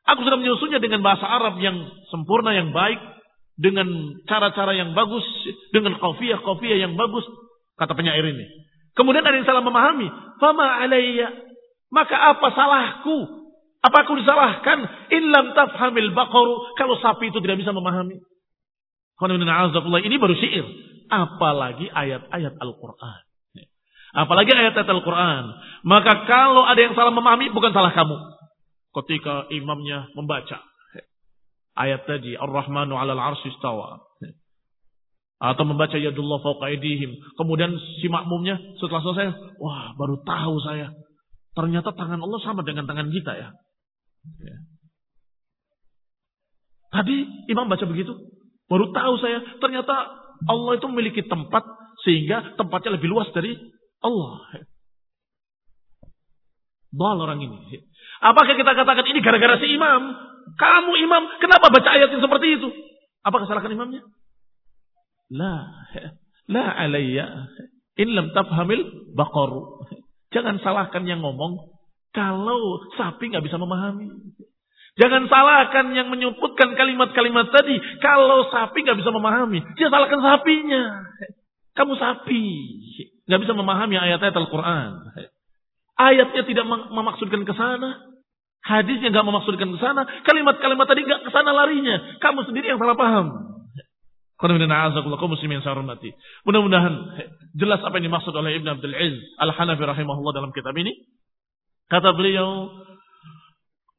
[0.07, 1.75] Aku sudah menyusunnya dengan bahasa Arab yang
[2.15, 3.03] sempurna, yang baik.
[3.59, 3.87] Dengan
[4.31, 5.27] cara-cara yang bagus.
[5.75, 7.27] Dengan kofiyah-kofiyah yang bagus.
[7.75, 8.47] Kata penyair ini.
[8.95, 10.07] Kemudian ada yang salah memahami.
[10.39, 11.35] Fama alaiya.
[11.91, 13.19] Maka apa salahku?
[13.83, 15.11] Apa aku disalahkan?
[15.11, 16.79] Illam tafhamil baqaru.
[16.79, 18.23] Kalau sapi itu tidak bisa memahami.
[20.07, 20.67] Ini baru syair.
[21.11, 23.34] Apalagi ayat-ayat Al-Quran.
[24.15, 25.45] Apalagi ayat-ayat Al-Quran.
[25.83, 28.15] Maka kalau ada yang salah memahami, bukan salah kamu.
[28.95, 30.63] Ketika imamnya membaca.
[31.75, 33.99] Ayat tadi, Ar-Rahmanu alal arsi istawa.
[35.43, 36.71] Atau membaca Yadullah fauqa
[37.35, 40.95] Kemudian si makmumnya setelah selesai, wah baru tahu saya.
[41.59, 43.49] Ternyata tangan Allah sama dengan tangan kita ya.
[44.41, 44.57] ya.
[46.95, 48.15] Tadi imam baca begitu.
[48.71, 51.67] Baru tahu saya, ternyata Allah itu memiliki tempat
[52.07, 53.59] sehingga tempatnya lebih luas dari
[54.05, 54.45] Allah.
[56.95, 57.83] Bal orang ini.
[58.23, 60.15] Apakah kita katakan ini gara-gara si imam?
[60.55, 62.69] Kamu imam, kenapa baca ayat yang seperti itu?
[63.25, 64.05] Apa kesalahan imamnya?
[65.33, 65.73] La,
[66.47, 67.49] la alayya.
[67.97, 69.89] In lam tafhamil baqaru.
[70.31, 71.75] Jangan salahkan yang ngomong
[72.15, 74.11] kalau sapi nggak bisa memahami.
[74.95, 77.75] Jangan salahkan yang menyebutkan kalimat-kalimat tadi.
[77.99, 81.03] Kalau sapi nggak bisa memahami, dia salahkan sapinya.
[81.75, 82.47] Kamu sapi,
[83.25, 84.91] nggak bisa memahami ayat-ayat Al-Quran.
[85.95, 88.15] Ayatnya tidak memaksudkan ke sana.
[88.65, 90.03] Hadisnya nggak memaksudkan ke sana.
[90.25, 92.19] Kalimat-kalimat tadi nggak ke sana larinya.
[92.21, 93.55] Kamu sendiri yang salah paham.
[96.45, 96.95] Mudah-mudahan
[97.55, 100.91] jelas apa yang dimaksud oleh Ibn Abdul Aziz Al-Hanafi rahimahullah dalam kitab ini.
[101.87, 102.69] Kata beliau,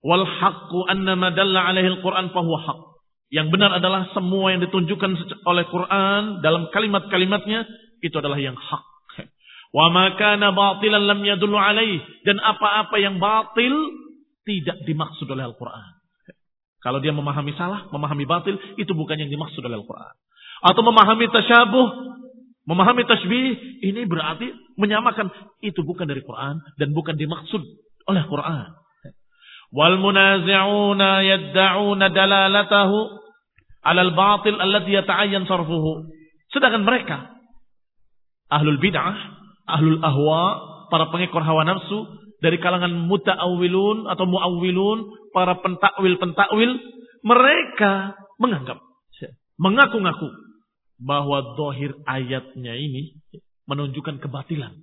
[0.05, 2.95] Wal haqqu anna ma dalla alaihi al-Qur'an fahuwa haqq.
[3.33, 5.11] Yang benar adalah semua yang ditunjukkan
[5.49, 7.65] oleh Quran dalam kalimat-kalimatnya
[8.05, 8.83] itu adalah yang hak.
[9.75, 13.75] Wa ma kana batilan lam yadullu alaih dan apa-apa yang batil
[14.47, 15.95] tidak dimaksud oleh Al-Qur'an.
[16.85, 20.13] Kalau dia memahami salah, memahami batil, itu bukan yang dimaksud oleh Al-Quran.
[20.61, 21.87] Atau memahami tasyabuh,
[22.69, 25.33] memahami tasbih, ini berarti menyamakan.
[25.65, 27.57] Itu bukan dari Quran dan bukan dimaksud
[28.05, 28.69] oleh Quran.
[29.73, 32.97] Wal munazi'una yadda'una dalalatahu
[33.81, 36.05] alal batil alladhi yata'ayyan sarfuhu.
[36.53, 37.33] Sedangkan mereka
[38.53, 40.41] ahlul bid'ah, ahlul ahwa,
[40.93, 42.05] para pengekor hawa nafsu
[42.41, 46.71] dari kalangan muta'awwilun atau mu'awwilun, para pentakwil-pentakwil,
[47.25, 48.85] mereka menganggap
[49.59, 50.29] mengaku-ngaku
[50.99, 53.19] bahwa dohir ayatnya ini
[53.67, 54.79] menunjukkan kebatilan.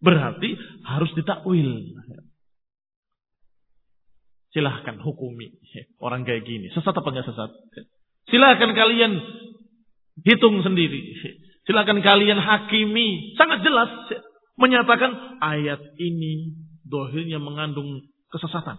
[0.00, 1.96] Berarti harus ditakwil.
[4.52, 5.52] Silahkan hukumi
[6.00, 6.72] orang kayak gini.
[6.72, 7.50] Sesat apa enggak sesat?
[8.32, 9.20] Silahkan kalian
[10.24, 11.00] hitung sendiri.
[11.66, 13.34] Silahkan kalian hakimi.
[13.34, 13.90] Sangat jelas.
[14.56, 16.56] Menyatakan ayat ini
[16.86, 18.78] dohirnya mengandung kesesatan.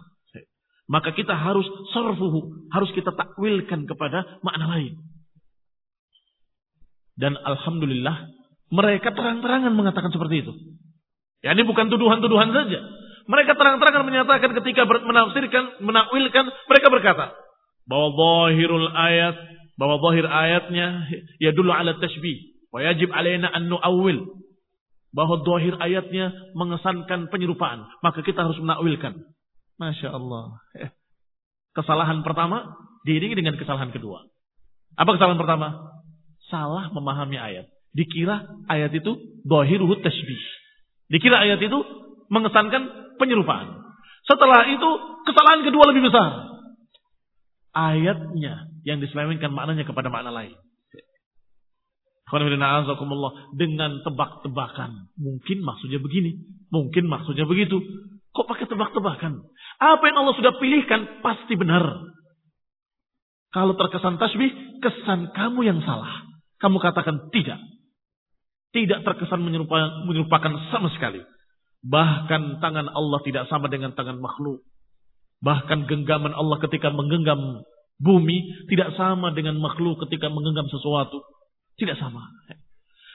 [0.87, 2.71] Maka kita harus sorfuhu.
[2.71, 4.95] Harus kita takwilkan kepada makna lain.
[7.17, 8.29] Dan Alhamdulillah
[8.71, 10.53] mereka terang-terangan mengatakan seperti itu.
[11.43, 12.79] Ya ini bukan tuduhan-tuduhan saja.
[13.27, 17.35] Mereka terang-terangan menyatakan ketika menafsirkan, menakwilkan, mereka berkata
[17.83, 19.35] bahwa zahirul ayat,
[19.75, 20.87] bahwa zahir ayatnya
[21.43, 22.56] ya dulu ala tashbih.
[22.71, 24.23] Wa yajib alaina an nu'awwil.
[25.15, 27.87] Bahwa zahir ayatnya mengesankan penyerupaan.
[28.03, 29.17] Maka kita harus menakwilkan.
[29.77, 30.61] Masya Allah.
[31.77, 34.25] Kesalahan pertama diiringi dengan kesalahan kedua.
[34.97, 35.93] Apa kesalahan pertama?
[36.49, 37.69] Salah memahami ayat.
[37.93, 39.15] Dikira ayat itu
[39.45, 40.41] zahiruhu tashbih.
[41.07, 41.79] Dikira ayat itu
[42.27, 43.87] mengesankan penyerupaan.
[44.27, 44.89] Setelah itu
[45.23, 46.51] kesalahan kedua lebih besar.
[47.71, 50.57] Ayatnya yang diselewengkan maknanya kepada makna lain.
[53.55, 55.15] Dengan tebak-tebakan.
[55.15, 56.35] Mungkin maksudnya begini.
[56.67, 57.79] Mungkin maksudnya begitu.
[58.35, 59.47] Kok pakai tebak-tebakan?
[59.77, 61.87] Apa yang Allah sudah pilihkan pasti benar.
[63.55, 64.51] Kalau terkesan tasbih,
[64.83, 66.27] kesan kamu yang salah.
[66.59, 67.57] Kamu katakan tidak.
[68.75, 71.23] Tidak terkesan menyerupakan sama sekali.
[71.87, 74.67] Bahkan tangan Allah tidak sama dengan tangan makhluk.
[75.39, 77.63] Bahkan genggaman Allah ketika menggenggam
[78.01, 81.21] bumi tidak sama dengan makhluk ketika menggenggam sesuatu.
[81.77, 82.25] Tidak sama.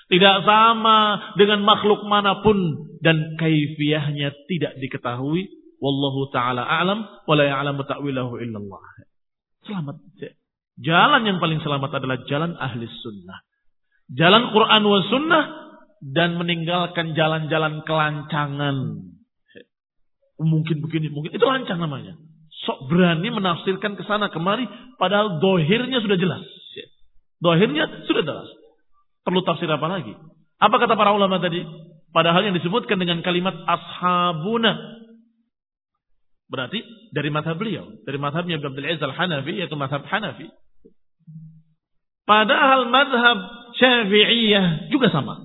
[0.06, 0.98] Tidak sama
[1.34, 2.58] dengan makhluk mana pun
[3.02, 5.50] dan kaifiahnya tidak diketahui.
[5.82, 8.82] Wallahu taala a'lam wa la ya'lamu ta'wilahu illallah.
[9.66, 9.98] Selamat.
[10.78, 13.42] Jalan yang paling selamat adalah jalan ahli sunnah.
[14.14, 15.44] Jalan Quran wa sunnah
[16.02, 18.76] dan meninggalkan jalan-jalan kelancangan.
[20.38, 22.14] Mungkin begini, mungkin itu lancang namanya.
[22.62, 24.70] Sok berani menafsirkan ke sana kemari,
[25.02, 26.46] padahal dohirnya sudah jelas.
[27.42, 28.48] Dohirnya sudah jelas.
[29.26, 30.14] Perlu tafsir apa lagi?
[30.62, 31.66] Apa kata para ulama tadi?
[32.14, 34.78] Padahal yang disebutkan dengan kalimat ashabuna.
[36.46, 37.90] Berarti dari madhab beliau.
[38.06, 40.46] Dari madhabnya Abdul Aziz al-Hanafi, yaitu madhab Hanafi.
[42.22, 43.38] Padahal madhab
[43.74, 45.42] Syafi'iyah juga sama.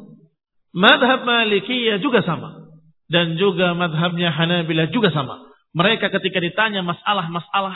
[0.78, 2.70] Madhab Malikiyah juga sama.
[3.10, 5.50] Dan juga madhabnya Hanabilah juga sama.
[5.74, 7.74] Mereka ketika ditanya masalah-masalah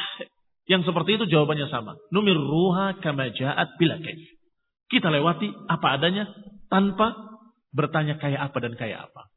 [0.72, 2.00] yang seperti itu jawabannya sama.
[2.16, 4.24] Numir ruha kama ja'at bila kaif.
[4.88, 6.32] Kita lewati apa adanya
[6.72, 7.12] tanpa
[7.76, 9.28] bertanya kayak apa dan kayak apa.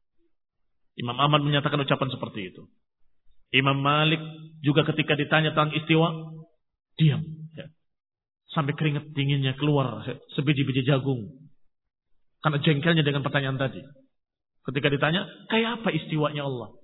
[0.95, 2.63] Imam Ahmad menyatakan ucapan seperti itu.
[3.51, 4.23] Imam Malik
[4.63, 6.39] juga ketika ditanya tentang istiwa,
[6.99, 7.23] diam.
[7.55, 7.67] Ya.
[8.55, 10.07] Sampai keringat dinginnya keluar
[10.39, 11.51] sebiji-biji jagung.
[12.43, 13.83] Karena jengkelnya dengan pertanyaan tadi.
[14.71, 16.79] Ketika ditanya, kayak apa istiwanya Allah?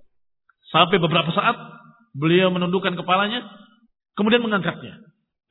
[0.71, 1.55] Sampai beberapa saat,
[2.15, 3.43] beliau menundukkan kepalanya,
[4.15, 4.99] kemudian mengangkatnya.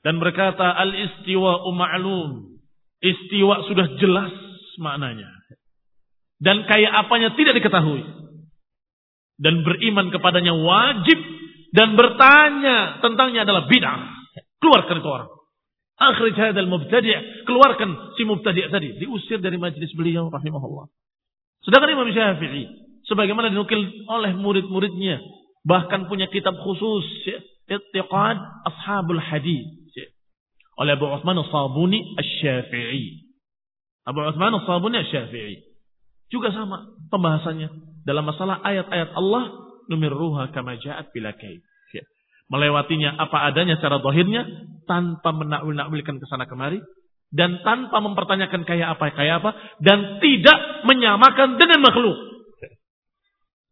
[0.00, 2.56] Dan berkata, al-istiwa ma'lum.
[3.00, 4.32] Istiwa sudah jelas
[4.80, 5.28] maknanya.
[6.40, 8.00] Dan kayak apanya tidak diketahui.
[9.40, 11.20] Dan beriman kepadanya wajib
[11.72, 14.00] dan bertanya tentangnya adalah bid'ah.
[14.60, 15.30] Keluarkan itu orang.
[16.00, 20.88] Akhrij hadal mubtadi' keluarkan si mubtadi' tadi, diusir dari majlis beliau rahimahullah.
[21.60, 22.64] Sedangkan Imam Syafi'i
[23.04, 25.20] sebagaimana dinukil oleh murid-muridnya
[25.60, 27.04] bahkan punya kitab khusus
[27.70, 29.78] Ittiqad Ashabul Hadis
[30.80, 33.28] oleh Abu Uthman As-Sabuni Asy-Syafi'i.
[34.08, 35.60] Abu Uthman As-Sabuni Asy-Syafi'i.
[36.32, 37.68] Juga sama pembahasannya
[38.08, 39.54] dalam masalah ayat-ayat Allah
[39.92, 41.60] numirruha kama ja'at bila kaif
[42.50, 44.42] melewatinya apa adanya secara zahirnya
[44.84, 46.82] tanpa menakwil-nakwilkan ke sana kemari
[47.30, 52.18] dan tanpa mempertanyakan kayak apa kayak apa dan tidak menyamakan dengan makhluk.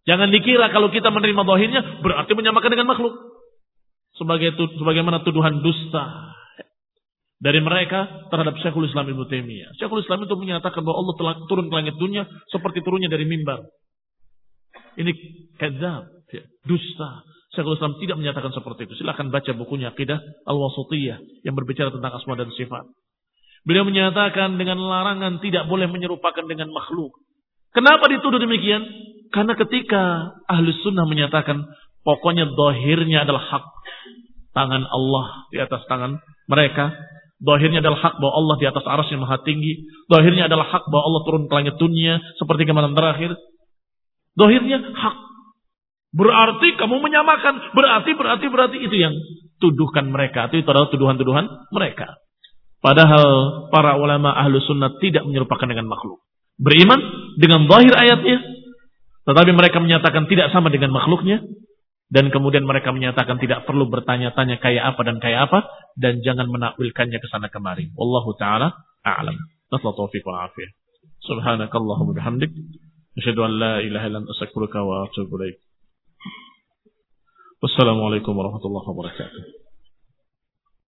[0.07, 3.19] Jangan dikira kalau kita menerima zahirnya berarti menyamakan dengan makhluk.
[4.19, 6.35] Sebagai sebagaimana tuduhan dusta
[7.39, 9.79] dari mereka terhadap Syekhul Islam Ibnu Taimiyah.
[9.79, 13.63] Syekhul Islam itu menyatakan bahwa Allah telah turun ke langit dunia seperti turunnya dari mimbar.
[14.99, 15.11] Ini
[15.55, 17.23] kadzab, ya, dusta.
[17.55, 18.99] Syekhul Islam tidak menyatakan seperti itu.
[18.99, 20.19] Silahkan baca bukunya Aqidah
[20.51, 22.91] Al-Wasutiyah yang berbicara tentang asma dan sifat.
[23.63, 27.15] Beliau menyatakan dengan larangan tidak boleh menyerupakan dengan makhluk.
[27.71, 28.83] Kenapa dituduh demikian?
[29.31, 31.69] Karena ketika ahli sunnah menyatakan
[32.03, 33.65] pokoknya dohirnya adalah hak.
[34.57, 36.19] Tangan Allah di atas tangan
[36.49, 36.93] mereka.
[37.39, 39.87] Dohirnya adalah hak bahwa Allah di atas aras yang maha tinggi.
[40.11, 43.39] Dohirnya adalah hak bahwa Allah turun ke langit dunia seperti ke malam terakhir.
[44.35, 45.17] Dohirnya hak
[46.09, 47.77] Berarti kamu menyamakan.
[47.77, 48.77] Berarti, berarti, berarti.
[48.81, 49.15] Itu yang
[49.61, 50.49] tuduhkan mereka.
[50.49, 52.17] Itu adalah tuduhan-tuduhan mereka.
[52.79, 56.23] Padahal para ulama ahlu sunnah tidak menyerupakan dengan makhluk.
[56.57, 57.01] Beriman
[57.37, 58.39] dengan zahir ayatnya.
[59.29, 61.45] Tetapi mereka menyatakan tidak sama dengan makhluknya.
[62.09, 65.69] Dan kemudian mereka menyatakan tidak perlu bertanya-tanya kayak apa dan kayak apa.
[65.93, 67.93] Dan jangan menakwilkannya ke sana kemari.
[67.93, 68.73] Wallahu ta'ala
[69.05, 69.37] a'lam.
[69.69, 70.73] Nasla taufiq wa afiyah.
[71.29, 72.53] Subhanakallahumma bihamdik.
[73.21, 75.61] Asyhadu an la ilaha illa anta astaghfiruka wa atubu ilaik.
[77.61, 79.58] Wassalamualaikum warahmatullahi wabarakatuh.